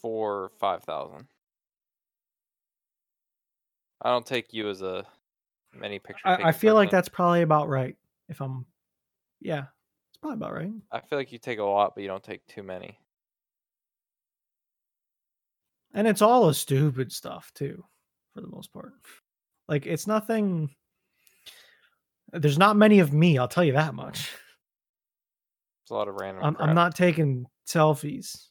[0.00, 1.26] four or five thousand.
[4.02, 5.04] I don't take you as a
[5.74, 6.28] many picture.
[6.28, 7.96] I, I feel like that's probably about right.
[8.28, 8.64] If I'm,
[9.40, 9.64] yeah,
[10.10, 10.72] it's probably about right.
[10.92, 12.98] I feel like you take a lot, but you don't take too many.
[15.94, 17.84] And it's all a stupid stuff too,
[18.34, 18.92] for the most part.
[19.68, 20.70] Like it's nothing.
[22.32, 23.38] There's not many of me.
[23.38, 24.30] I'll tell you that much.
[25.82, 26.44] It's a lot of random.
[26.44, 26.56] I'm.
[26.58, 28.48] I'm not taking selfies.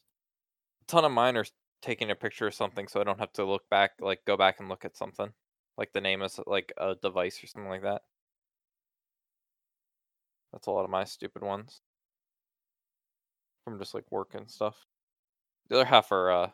[0.82, 1.46] A ton of mine are
[1.82, 4.60] taking a picture of something, so I don't have to look back, like go back
[4.60, 5.32] and look at something,
[5.78, 8.02] like the name is like a device or something like that.
[10.52, 11.82] That's a lot of my stupid ones.
[13.64, 14.86] From just like work and stuff.
[15.70, 16.50] The other half are uh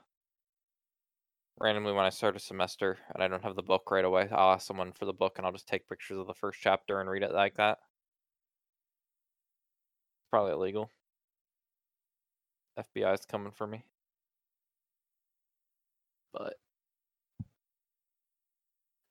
[1.60, 4.54] randomly when I start a semester and I don't have the book right away, I'll
[4.54, 7.10] ask someone for the book and I'll just take pictures of the first chapter and
[7.10, 7.80] read it like that.
[10.30, 10.90] Probably illegal.
[12.78, 13.86] FBI's coming for me.
[16.34, 16.56] But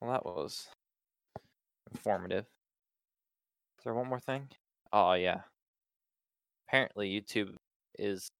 [0.01, 0.69] well that was
[1.93, 2.47] informative.
[3.79, 4.49] Is there one more thing?
[4.93, 5.43] Oh yeah.
[6.69, 7.55] Apparently YouTube
[7.99, 8.31] is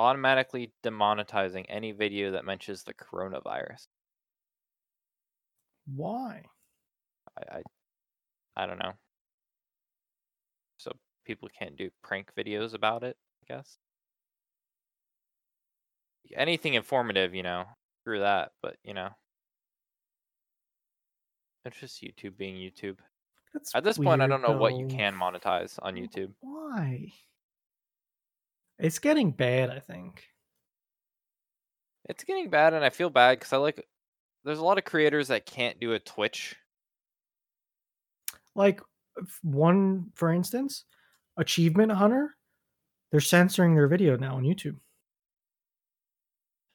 [0.00, 3.86] automatically demonetizing any video that mentions the coronavirus.
[5.94, 6.42] Why?
[7.36, 8.92] I, I, I don't know.
[10.78, 10.92] So
[11.26, 13.76] people can't do prank videos about it, I guess.
[16.34, 17.64] Anything informative, you know,
[18.04, 19.10] through that, but you know.
[21.66, 22.96] It's just YouTube being YouTube.
[23.52, 26.30] That's At this point, I don't know what you can monetize on YouTube.
[26.40, 27.12] Why?
[28.80, 30.24] It's getting bad, I think.
[32.08, 33.86] It's getting bad, and I feel bad because I like.
[34.44, 36.56] There's a lot of creators that can't do a Twitch.
[38.54, 38.80] Like
[39.42, 40.84] one, for instance,
[41.36, 42.36] Achievement Hunter,
[43.10, 44.76] they're censoring their video now on YouTube.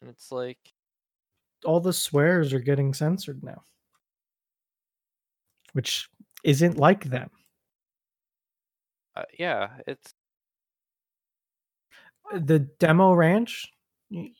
[0.02, 0.60] And it's like,
[1.66, 3.64] All the swears are getting censored now,
[5.74, 6.10] which
[6.44, 7.30] isn't like them.
[9.16, 10.14] uh, yeah, it's
[12.34, 13.72] The Demo Ranch,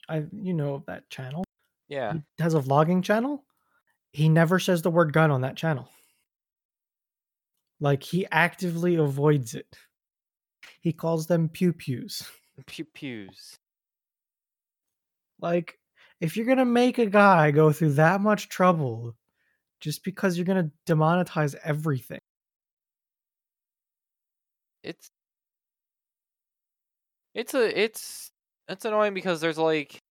[0.08, 1.44] I you know that channel.
[1.88, 2.14] yeah.
[2.14, 3.44] He has a vlogging channel.
[4.12, 5.88] He never says the word gun on that channel.
[7.80, 9.76] Like he actively avoids it.
[10.80, 12.22] He calls them pew pews.
[12.66, 13.56] Pew pews.
[15.40, 15.78] Like,
[16.20, 19.14] if you're gonna make a guy go through that much trouble
[19.80, 22.20] just because you're gonna demonetize everything,
[24.82, 25.10] It's
[27.36, 28.32] it's a it's
[28.68, 30.02] it's annoying because there's like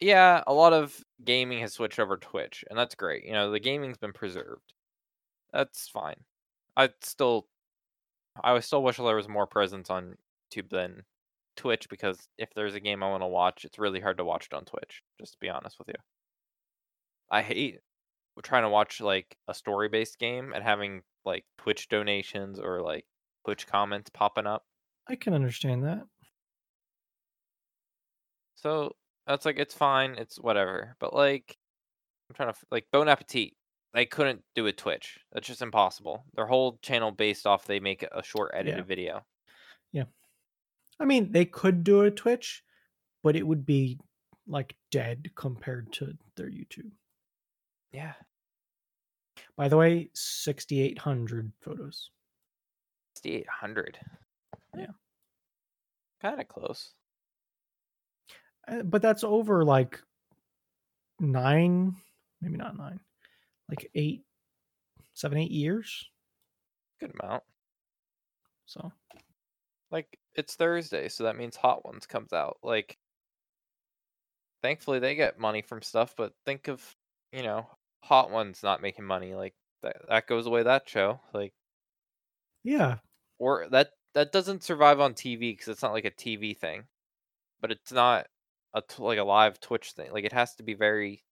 [0.00, 3.24] yeah, a lot of gaming has switched over Twitch, and that's great.
[3.24, 4.74] You know, the gaming's been preserved.
[5.52, 6.16] That's fine.
[6.76, 7.46] I still
[8.44, 10.16] I still wish there was more presence on
[10.54, 11.02] YouTube than
[11.56, 14.48] Twitch because if there's a game I want to watch, it's really hard to watch
[14.52, 15.94] it on Twitch, just to be honest with you.
[17.30, 17.80] I hate
[18.44, 23.04] trying to watch like a story based game and having like Twitch donations or like
[23.44, 24.64] Twitch comments popping up.
[25.08, 26.02] I can understand that.
[28.56, 28.94] So
[29.26, 30.96] that's like it's fine, it's whatever.
[31.00, 31.56] But like
[32.28, 33.54] I'm trying to like Bon Appetit.
[33.94, 35.18] They couldn't do a Twitch.
[35.32, 36.24] That's just impossible.
[36.34, 38.84] Their whole channel based off they make a short edited Yeah.
[38.84, 39.26] video.
[39.92, 40.04] Yeah.
[41.00, 42.62] I mean, they could do a Twitch,
[43.22, 43.98] but it would be
[44.46, 46.90] like dead compared to their YouTube.
[47.92, 48.12] Yeah.
[49.56, 52.10] By the way, 6,800 photos.
[53.16, 53.98] 6800.
[56.20, 56.94] Kind of close.
[58.66, 60.00] Uh, But that's over like
[61.20, 61.96] nine,
[62.40, 63.00] maybe not nine,
[63.68, 64.24] like eight,
[65.14, 66.08] seven, eight years.
[67.00, 67.42] Good amount.
[68.66, 68.92] So
[69.90, 72.58] Like it's Thursday, so that means Hot Ones comes out.
[72.62, 72.98] Like
[74.62, 76.82] thankfully they get money from stuff, but think of,
[77.32, 77.66] you know,
[78.04, 79.34] Hot Ones not making money.
[79.34, 81.20] Like that that goes away that show.
[81.32, 81.52] Like
[82.64, 82.98] yeah,
[83.38, 86.82] or that that doesn't survive on TV because it's not like a TV thing,
[87.60, 88.26] but it's not
[88.74, 90.12] a t- like a live Twitch thing.
[90.12, 91.22] Like it has to be very.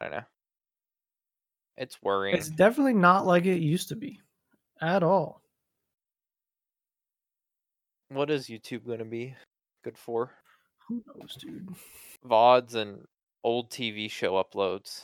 [0.00, 0.24] I don't know.
[1.76, 2.36] It's worrying.
[2.36, 4.20] it's definitely not like it used to be
[4.80, 5.42] at all.
[8.08, 9.34] What is YouTube gonna be
[9.82, 10.30] good for?
[10.86, 11.68] Who knows, dude?
[12.24, 13.06] VODs and
[13.42, 15.02] old TV show uploads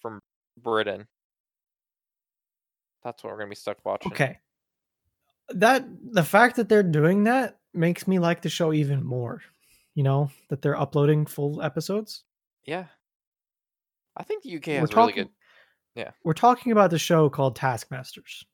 [0.00, 0.20] from
[0.56, 1.06] Britain.
[3.02, 4.10] That's what we're gonna be stuck watching.
[4.10, 4.38] Okay.
[5.50, 9.42] That the fact that they're doing that makes me like the show even more.
[9.94, 12.24] You know, that they're uploading full episodes.
[12.64, 12.86] Yeah.
[14.16, 15.30] I think the UK We're has really talking good.
[15.94, 16.10] yeah.
[16.24, 18.44] We're talking about the show called Taskmasters.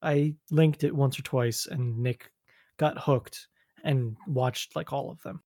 [0.00, 2.30] I linked it once or twice and Nick
[2.78, 3.48] got hooked
[3.84, 5.42] and watched like all of them.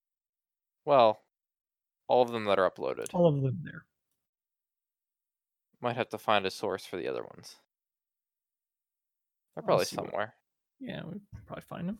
[0.85, 1.19] Well,
[2.09, 3.07] all of them that are uploaded.
[3.13, 3.85] All of them there.
[5.81, 7.57] Might have to find a source for the other ones.
[9.55, 10.35] They're probably somewhere.
[10.83, 11.99] Yeah, we probably find them.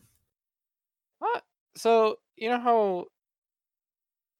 [1.21, 1.39] Uh,
[1.75, 3.07] so you know how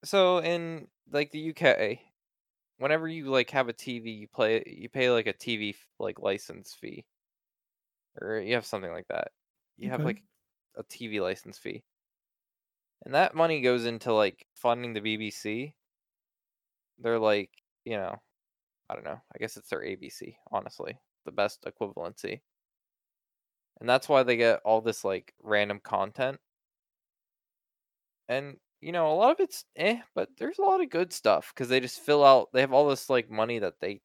[0.04, 2.02] so in like the UK,
[2.78, 6.74] whenever you like have a TV, you play you pay like a TV like license
[6.74, 7.06] fee,
[8.22, 9.32] or you have something like that.
[9.78, 10.24] You have like
[10.76, 11.84] a TV license fee,
[13.06, 15.76] and that money goes into like funding the BBC.
[16.98, 17.52] They're like
[17.86, 18.22] you know,
[18.90, 19.22] I don't know.
[19.34, 20.38] I guess it's their ABC.
[20.52, 22.42] Honestly, the best equivalency.
[23.84, 26.40] And that's why they get all this like random content.
[28.28, 31.54] And you know a lot of it's eh but there's a lot of good stuff
[31.54, 34.02] because they just fill out they have all this like money that they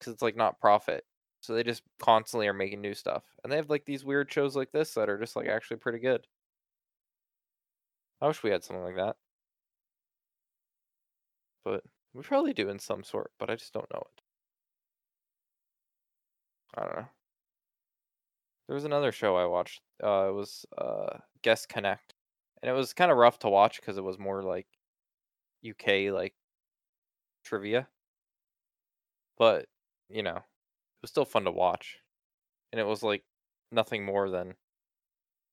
[0.00, 1.04] because it's like not profit
[1.42, 4.56] so they just constantly are making new stuff and they have like these weird shows
[4.56, 6.26] like this that are just like actually pretty good.
[8.20, 9.16] I wish we had something like that.
[11.64, 11.82] But
[12.14, 14.22] we probably do in some sort but i just don't know it.
[16.74, 17.08] I don't know
[18.66, 19.80] There was another show I watched.
[20.02, 22.14] Uh, it was uh, Guest Connect,
[22.62, 24.66] and it was kind of rough to watch because it was more like
[25.68, 26.34] UK like
[27.44, 27.88] trivia.
[29.38, 29.66] But
[30.08, 31.98] you know, it was still fun to watch,
[32.72, 33.24] and it was like
[33.70, 34.54] nothing more than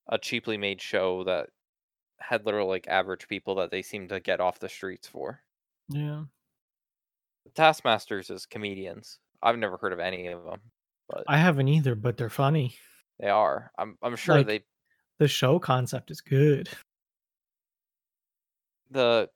[0.07, 1.49] a cheaply made show that
[2.19, 5.41] had literal like average people that they seemed to get off the streets for.
[5.89, 6.23] Yeah.
[7.45, 9.19] The Taskmasters is comedians.
[9.41, 10.61] I've never heard of any of them,
[11.09, 12.75] but I haven't either, but they're funny.
[13.19, 13.71] They are.
[13.77, 14.63] I'm I'm sure Like- they
[15.19, 16.69] The show concept is good.
[18.91, 19.29] the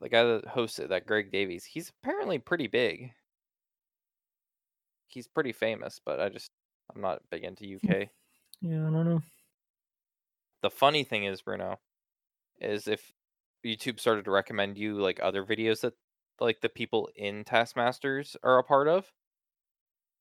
[0.00, 3.12] the guy that hosts it, that Greg Davies, he's apparently pretty big.
[5.08, 6.50] He's pretty famous, but I just
[6.94, 8.08] I'm not big into UK.
[8.60, 9.22] Yeah, I don't know.
[10.62, 11.78] the funny thing is, Bruno,
[12.60, 13.12] is if
[13.64, 15.94] YouTube started to recommend you like other videos that
[16.40, 19.10] like the people in Taskmasters are a part of,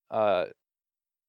[0.10, 0.46] uh,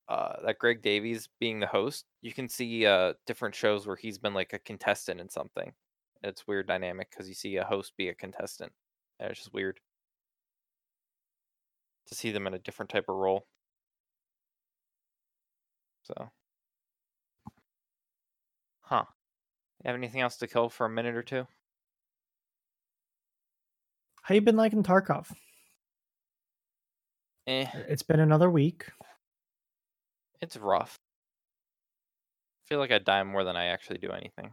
[0.09, 4.19] uh, that Greg Davies being the host, you can see uh different shows where he's
[4.19, 5.73] been like a contestant in something.
[6.23, 8.73] It's weird dynamic because you see a host be a contestant,
[9.21, 9.81] and it's just weird
[12.09, 13.47] to see them in a different type of role.
[16.05, 16.31] So,
[18.81, 19.05] huh?
[19.85, 21.47] You have anything else to kill for a minute or two?
[24.23, 25.31] How you been liking Tarkov?
[27.47, 28.87] Eh, It's been another week.
[30.41, 30.99] It's rough.
[32.65, 34.53] I feel like I die more than I actually do anything.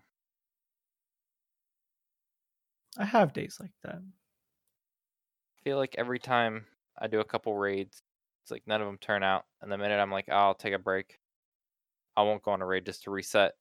[2.97, 3.95] I have days like that.
[3.95, 6.65] I feel like every time
[6.97, 8.01] I do a couple raids,
[8.43, 9.45] it's like none of them turn out.
[9.61, 11.17] And the minute I'm like, oh, I'll take a break,
[12.15, 13.53] I won't go on a raid just to reset.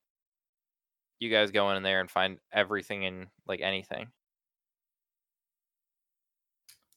[1.19, 4.09] You guys go in there and find everything in like anything.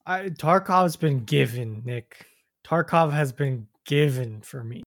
[0.05, 2.25] I Tarkov's been given, Nick.
[2.65, 4.83] Tarkov has been given for me.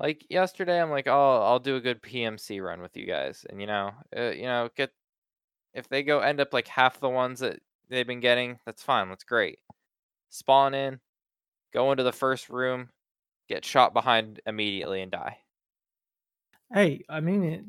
[0.00, 3.60] Like yesterday, I'm like, oh, I'll do a good PMC run with you guys, and
[3.60, 4.90] you know, uh, you know, get
[5.74, 9.10] if they go end up like half the ones that they've been getting, that's fine,
[9.10, 9.58] that's great.
[10.30, 11.00] Spawn in,
[11.74, 12.88] go into the first room,
[13.46, 15.36] get shot behind immediately, and die.
[16.72, 17.64] Hey, I mean it.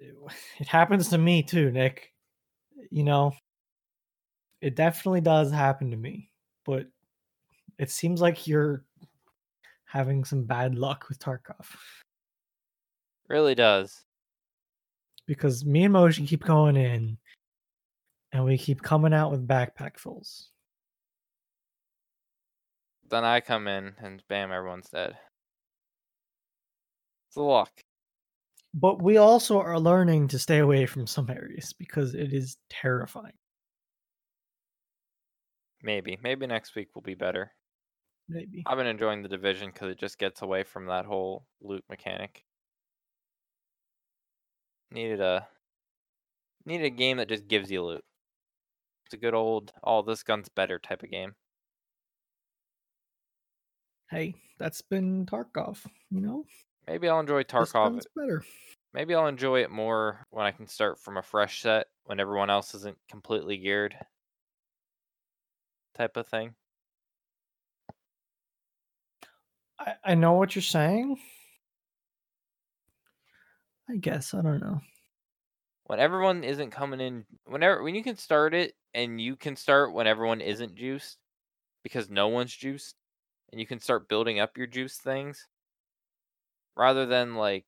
[0.00, 0.14] It,
[0.58, 2.12] it happens to me too, Nick.
[2.90, 3.32] You know,
[4.60, 6.32] it definitely does happen to me,
[6.64, 6.86] but
[7.78, 8.84] it seems like you're
[9.86, 11.66] having some bad luck with Tarkov
[13.28, 14.04] Really does.
[15.26, 17.18] because me and Motion keep going in,
[18.32, 20.50] and we keep coming out with backpack fulls.
[23.08, 25.16] Then I come in and bam, everyone's dead.
[27.28, 27.70] It's a luck.
[28.74, 33.32] But we also are learning to stay away from some areas because it is terrifying.
[35.82, 37.52] Maybe, maybe next week will be better.
[38.28, 38.64] Maybe.
[38.66, 42.44] I've been enjoying the division because it just gets away from that whole loot mechanic.
[44.90, 45.48] Needed a
[46.66, 48.04] needed a game that just gives you loot.
[49.06, 51.34] It's a good old all this gun's better type of game.
[54.10, 56.44] Hey, that's been Tarkov, you know?
[56.86, 57.82] Maybe I'll enjoy This Tarkov.
[57.82, 58.44] gun's better.
[58.92, 62.50] Maybe I'll enjoy it more when I can start from a fresh set when everyone
[62.50, 63.96] else isn't completely geared.
[65.94, 66.54] Type of thing.
[69.78, 71.18] I, I know what you're saying.
[73.88, 74.80] I guess I don't know.
[75.84, 79.92] when everyone isn't coming in whenever when you can start it and you can start
[79.92, 81.18] when everyone isn't juiced
[81.82, 82.96] because no one's juiced
[83.52, 85.46] and you can start building up your juice things
[86.76, 87.64] rather than like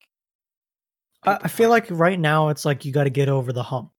[1.24, 3.90] I, I feel like right now it's like you got to get over the hump.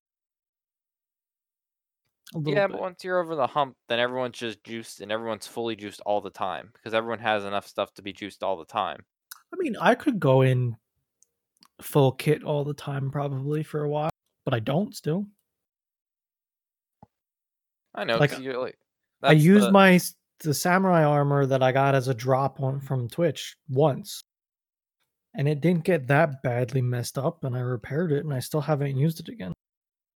[2.35, 2.73] Yeah bit.
[2.73, 6.21] but once you're over the hump then everyone's just juiced and everyone's fully juiced all
[6.21, 9.03] the time because everyone has enough stuff to be juiced all the time
[9.51, 10.75] I mean, I could go in
[11.81, 14.11] full kit all the time probably for a while,
[14.45, 15.25] but I don't still.
[17.95, 18.75] i know Like, like
[19.23, 19.99] I used the- my
[20.41, 24.21] the samurai armor that I got as a drop on from Twitch once.
[25.35, 28.61] And it didn't get that badly messed up and I repaired it and I still
[28.61, 29.51] haven't used it again.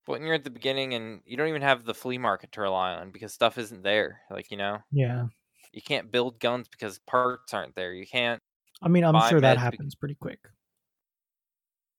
[0.06, 2.60] But when you're at the beginning and you don't even have the flea market to
[2.60, 5.26] rely on because stuff isn't there like you know Yeah.
[5.72, 8.42] you can't build guns because parts aren't there you can't
[8.84, 10.40] I mean, I'm sure that happens pretty quick.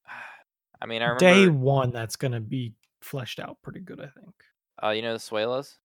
[0.81, 1.19] I mean, I remember.
[1.19, 4.33] Day 1 that's to be fleshed out pretty good, I think.
[4.83, 5.77] Uh, you know the Suelas.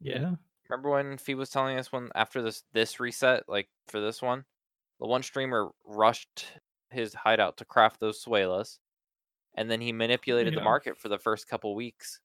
[0.00, 0.32] Yeah.
[0.70, 4.44] Remember when Fee was telling us when after this this reset, like for this one,
[5.00, 6.46] the one streamer rushed
[6.90, 8.78] his hideout to craft those Suelas,
[9.58, 12.20] and then he manipulated the market for the first couple weeks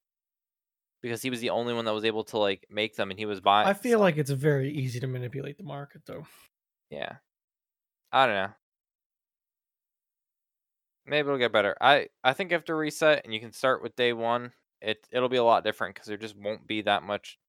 [1.02, 3.26] because he was the only one that was able to like make them, and he
[3.26, 3.70] was buying.
[3.70, 6.28] I feel like it's very easy to manipulate the market though.
[6.90, 7.18] yeah.
[8.12, 8.54] I don't know.
[11.06, 11.76] Maybe it'll get better.
[11.82, 15.38] I I think after reset and you can start with day one, it it'll be
[15.38, 17.40] a lot different because there just won't be that much.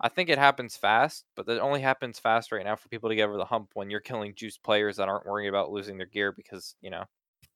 [0.00, 3.16] I think it happens fast, but it only happens fast right now for people to
[3.16, 6.06] get over the hump when you're killing juice players that aren't worrying about losing their
[6.08, 7.06] gear because you know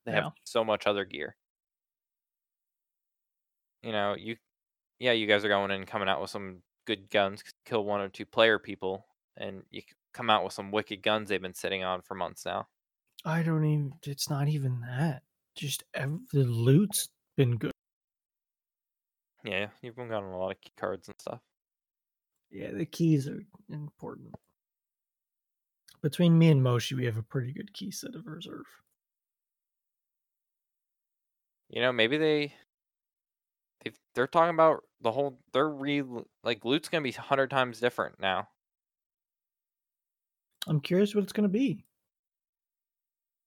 [0.07, 0.21] they Yeah.
[0.23, 1.37] have so much other gear.
[3.83, 4.37] You know, you
[4.99, 8.01] yeah, you guys are going in and coming out with some good guns, kill one
[8.01, 9.07] or two player people,
[9.37, 12.69] and you come out with some wicked guns they've been sitting on for months now.
[13.25, 13.93] I don't even.
[14.05, 15.23] It's not even that.
[15.57, 17.73] Just ev- the loot's been good.
[19.45, 21.41] Yeah, you've been getting a lot of key cards and stuff.
[22.51, 24.35] Yeah, the keys are important.
[26.03, 28.67] Between me and Moshi, we have a pretty good key set of reserve.
[31.69, 32.55] You know, maybe they
[33.85, 36.03] they they're talking about the whole they're re
[36.43, 38.49] like loot's gonna be hundred times different now.
[40.67, 41.85] I'm curious what it's gonna be.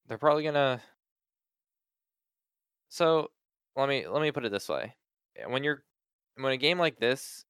[0.07, 0.81] They're probably gonna.
[2.89, 3.31] So
[3.75, 4.95] let me let me put it this way:
[5.35, 5.83] Eh, when you're
[6.35, 7.45] when a game like this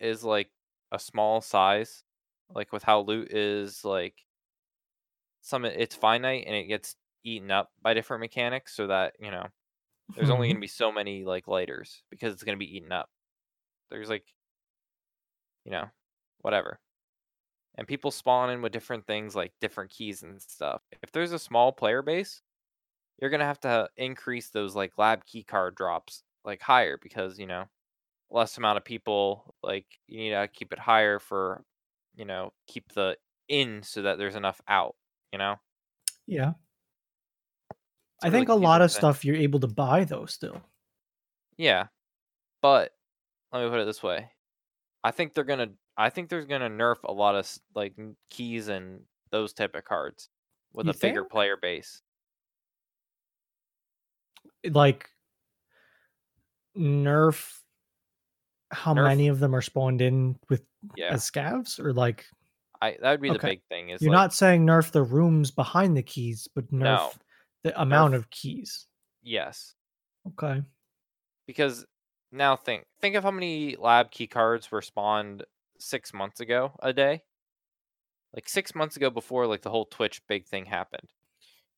[0.00, 0.50] is like
[0.92, 2.04] a small size,
[2.50, 4.26] like with how loot is like
[5.40, 9.46] some it's finite and it gets eaten up by different mechanics, so that you know
[10.16, 10.50] there's only Mhm.
[10.50, 13.10] gonna be so many like lighters because it's gonna be eaten up.
[13.90, 14.26] There's like,
[15.64, 15.90] you know,
[16.40, 16.80] whatever.
[17.76, 20.82] And people spawn in with different things like different keys and stuff.
[21.02, 22.42] If there's a small player base,
[23.20, 27.46] you're gonna have to increase those like lab key card drops like higher because you
[27.46, 27.66] know
[28.30, 31.64] less amount of people like you need to keep it higher for
[32.16, 34.96] you know keep the in so that there's enough out
[35.32, 35.56] you know
[36.26, 36.54] Yeah,
[38.24, 38.98] I really think a lot of thing.
[38.98, 40.26] stuff you're able to buy though.
[40.26, 40.60] Still,
[41.56, 41.86] yeah
[42.62, 42.92] but
[43.52, 44.30] let me put it this way
[45.04, 47.94] i think they're gonna i think there's gonna nerf a lot of like
[48.30, 49.00] keys and
[49.30, 50.28] those type of cards
[50.72, 52.00] with You a bigger player base
[54.70, 55.08] like
[56.76, 57.60] nerf
[58.70, 60.64] how Nerf- many of them are spawned in with
[60.96, 62.24] yeah as scavs, or like
[62.82, 65.50] i that would be the big thing is you're like, not saying nerf the rooms
[65.50, 67.12] behind the keys, but nerf No.
[67.64, 68.86] The amount of keys.
[69.22, 69.74] yes
[70.28, 70.62] Okay.
[71.46, 71.84] because
[72.32, 75.44] now think think of how many lab key cards were spawned
[75.78, 77.22] six months ago a day
[78.34, 81.08] like six months ago before like the whole twitch big thing happened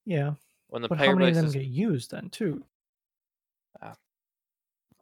[0.04, 0.34] Yeah.
[0.68, 2.64] when the But how player many of them is get used then too?
[3.82, 3.94] Uh,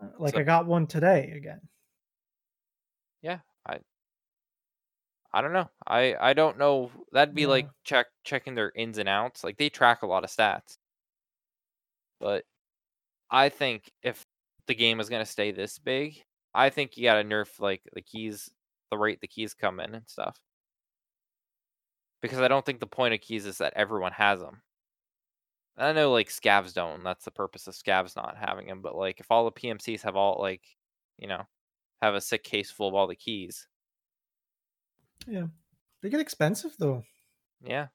[0.03, 1.61] Uh, like so- I got one today again.
[3.22, 3.78] Yeah, I
[5.43, 5.68] don't know.
[5.87, 6.91] I i don't know.
[7.12, 9.45] That'd be like check checking their ins and outs.
[9.45, 10.78] Like they track a lot of stats.
[12.20, 12.45] But
[13.30, 14.24] i think if
[14.66, 16.22] the game is going to stay this big
[16.55, 18.51] i think you got to nerf like the keys
[18.91, 20.39] the rate the keys come in and stuff.
[22.22, 24.62] Because i don't think the point of keys is that everyone has them
[25.76, 26.97] I know like scavs don't.
[26.97, 28.80] and That's the purpose of scavs not having them.
[28.80, 30.62] But like if all the PMCs have all like,
[31.18, 31.43] you know,
[32.03, 33.66] have a sick case full of all the keys,
[35.27, 37.05] They get expensive though.
[37.65, 37.89] yeah.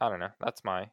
[0.00, 0.30] I don't know.
[0.40, 0.90] That's my.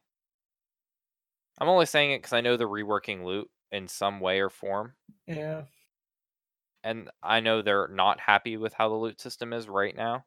[1.60, 4.94] I'm only saying it because I know they're reworking loot in some way or form,
[5.26, 5.64] Yeah.
[6.82, 10.24] and I know they're not happy with how the loot system is right now.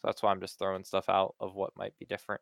[0.00, 2.40] So that's why I'm just throwing stuff out of what might be different.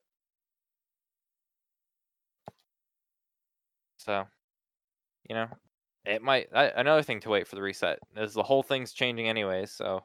[3.99, 4.27] So,
[5.29, 5.49] you know,
[6.05, 6.49] it might.
[6.55, 9.71] I, another thing to wait for the reset is the whole thing's changing anyways.
[9.71, 10.05] So,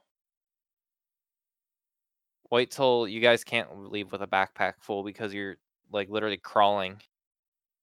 [2.51, 5.57] wait till you guys can't leave with a backpack full because you're
[5.91, 7.01] like literally crawling,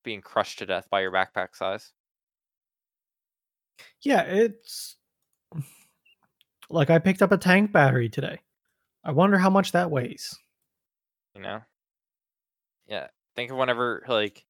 [0.05, 1.93] being crushed to death by your backpack size.
[4.03, 4.97] Yeah, it's
[6.71, 8.41] like I picked up a tank battery today.
[9.05, 10.37] I wonder how much that weighs.
[11.35, 11.61] You know.
[12.89, 13.09] Yeah.
[13.35, 14.45] Think of whenever like.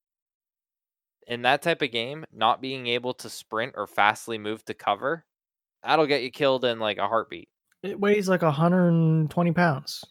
[1.27, 5.25] In that type of game, not being able to sprint or fastly move to cover,
[5.83, 7.49] that'll get you killed in like a heartbeat.
[7.83, 10.05] It weighs like 120 pounds.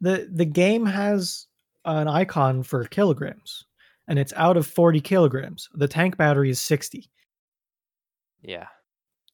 [0.00, 1.46] The the game has
[1.84, 3.66] an icon for kilograms,
[4.08, 5.68] and it's out of 40 kilograms.
[5.74, 7.08] The tank battery is 60.
[8.42, 8.66] Yeah.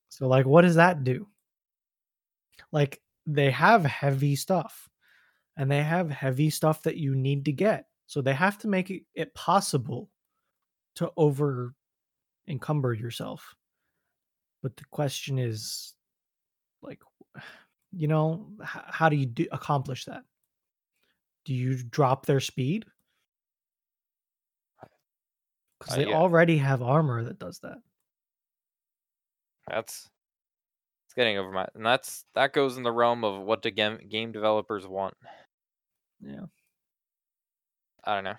[0.08, 1.28] So like what does that do?
[2.72, 4.88] Like they have heavy stuff.
[5.56, 7.86] And they have heavy stuff that you need to get.
[8.06, 10.10] So they have to make it, it possible
[10.96, 11.74] to over
[12.48, 13.54] encumber yourself.
[14.62, 15.94] But the question is
[16.82, 17.00] like
[17.92, 20.24] you know, h- how do you do, accomplish that?
[21.44, 22.86] Do you drop their speed?
[25.80, 26.16] Cuz Uh, they yeah.
[26.16, 27.78] already have armor that does that.
[29.68, 30.08] That's
[31.06, 33.98] it's getting over my and that's that goes in the realm of what the game
[34.08, 35.14] game developers want.
[36.20, 36.46] Yeah.
[38.04, 38.36] I don't know.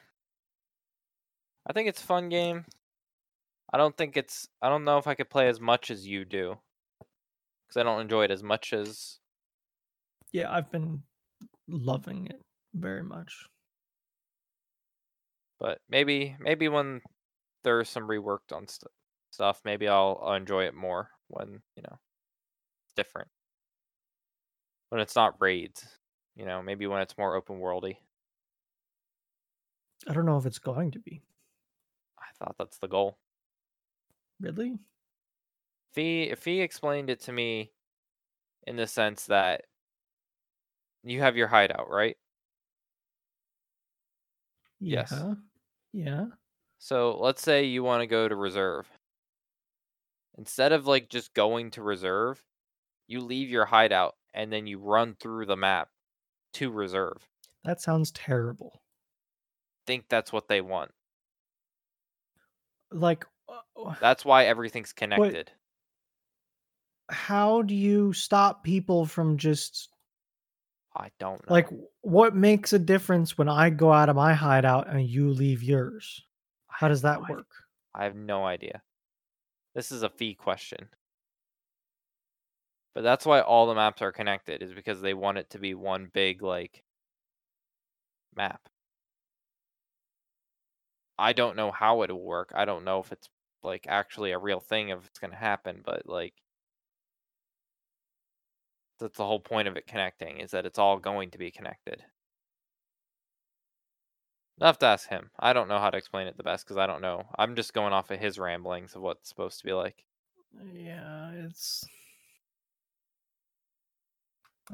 [1.67, 2.65] I think it's a fun game.
[3.73, 4.47] I don't think it's.
[4.61, 6.57] I don't know if I could play as much as you do,
[7.67, 9.19] because I don't enjoy it as much as.
[10.31, 11.01] Yeah, I've been
[11.67, 12.41] loving it
[12.73, 13.47] very much.
[15.59, 17.01] But maybe, maybe when
[17.63, 18.91] there's some reworked on st-
[19.31, 21.97] stuff, maybe I'll, I'll enjoy it more when you know
[22.85, 23.29] it's different.
[24.89, 25.85] When it's not raids,
[26.35, 27.97] you know, maybe when it's more open worldy.
[30.07, 31.21] I don't know if it's going to be.
[32.41, 33.17] I thought that's the goal.
[34.39, 34.79] Really?
[35.91, 37.71] If he if he explained it to me
[38.67, 39.65] in the sense that
[41.03, 42.17] you have your hideout, right?
[44.79, 45.11] Yes.
[45.11, 45.33] Yeah.
[45.93, 46.25] Yeah.
[46.77, 48.87] So let's say you want to go to reserve.
[50.37, 52.43] Instead of like just going to reserve,
[53.07, 55.89] you leave your hideout and then you run through the map
[56.53, 57.27] to reserve.
[57.63, 58.81] That sounds terrible.
[59.87, 60.91] Think that's what they want.
[62.91, 65.51] Like uh, That's why everything's connected.
[67.09, 69.89] how do you stop people from just
[70.95, 71.53] I don't know.
[71.53, 71.69] like
[72.01, 76.23] what makes a difference when I go out of my hideout and you leave yours?
[76.67, 77.35] How does that no idea.
[77.35, 77.47] work?
[77.93, 78.81] I have no idea.
[79.73, 80.87] This is a fee question.
[82.93, 85.73] But that's why all the maps are connected, is because they want it to be
[85.73, 86.81] one big like
[88.35, 88.61] map.
[91.17, 92.51] I don't know how it will work.
[92.55, 93.29] I don't know if it's
[93.63, 96.33] like actually a real thing if it's gonna happen, but like
[98.99, 102.03] that's the whole point of it connecting, is that it's all going to be connected.
[104.61, 105.31] I'll have to ask him.
[105.39, 107.25] I don't know how to explain it the best because I don't know.
[107.37, 110.05] I'm just going off of his ramblings of what it's supposed to be like.
[110.73, 111.85] Yeah, it's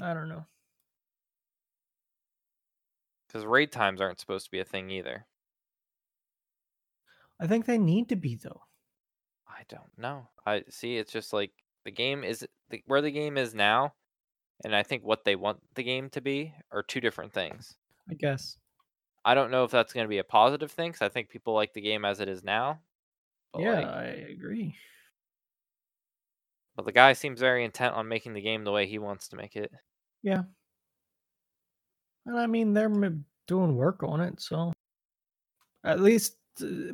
[0.00, 0.46] I don't know.
[3.26, 5.26] Because raid times aren't supposed to be a thing either.
[7.42, 8.60] I think they need to be though.
[9.48, 10.28] I don't know.
[10.46, 10.96] I see.
[10.96, 11.50] It's just like
[11.84, 13.94] the game is the, where the game is now,
[14.64, 17.74] and I think what they want the game to be are two different things.
[18.08, 18.56] I guess.
[19.24, 20.92] I don't know if that's going to be a positive thing.
[20.92, 22.78] Cause I think people like the game as it is now.
[23.58, 24.76] Yeah, like, I agree.
[26.76, 29.36] but the guy seems very intent on making the game the way he wants to
[29.36, 29.72] make it.
[30.22, 30.42] Yeah.
[32.24, 33.16] And I mean, they're
[33.48, 34.72] doing work on it, so
[35.84, 36.36] at least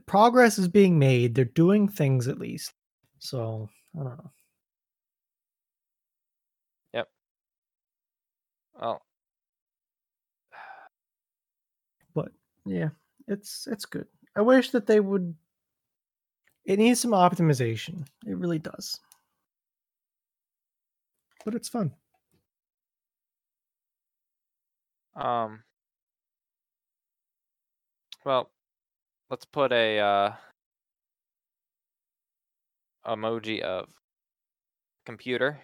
[0.07, 1.35] progress is being made.
[1.35, 2.73] They're doing things at least.
[3.19, 3.69] So
[3.99, 4.31] I don't know.
[6.95, 7.09] Yep.
[8.81, 9.03] Well,
[12.15, 12.33] But
[12.67, 12.91] yeah,
[13.27, 14.07] it's it's good.
[14.37, 15.35] I wish that they would.
[16.65, 18.07] It needs some optimization.
[18.27, 19.01] It really does.
[21.45, 21.95] But it's fun.
[25.17, 25.65] um,
[28.25, 28.51] well,
[29.31, 30.33] let's put a uh,
[33.07, 33.89] emoji of
[35.07, 35.59] computer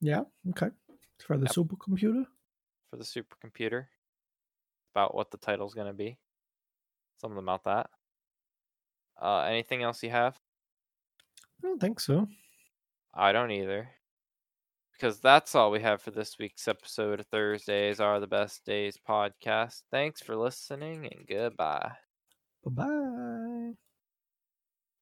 [0.00, 0.22] Yeah.
[0.50, 0.70] Okay.
[1.24, 1.52] For the Yep.
[1.54, 2.26] supercomputer.
[2.90, 3.86] for the supercomputer.
[4.94, 6.18] About what the title's going to be.
[7.20, 7.88] Something about that.
[9.20, 10.36] Uh, anything else you have?
[11.62, 12.26] I don't think so.
[13.14, 13.88] I don't either.
[14.92, 18.98] Because that's all we have for this week's episode of Thursdays Are the Best Days
[19.08, 19.82] podcast.
[19.90, 21.92] Thanks for listening and goodbye.
[22.64, 23.74] Bye bye.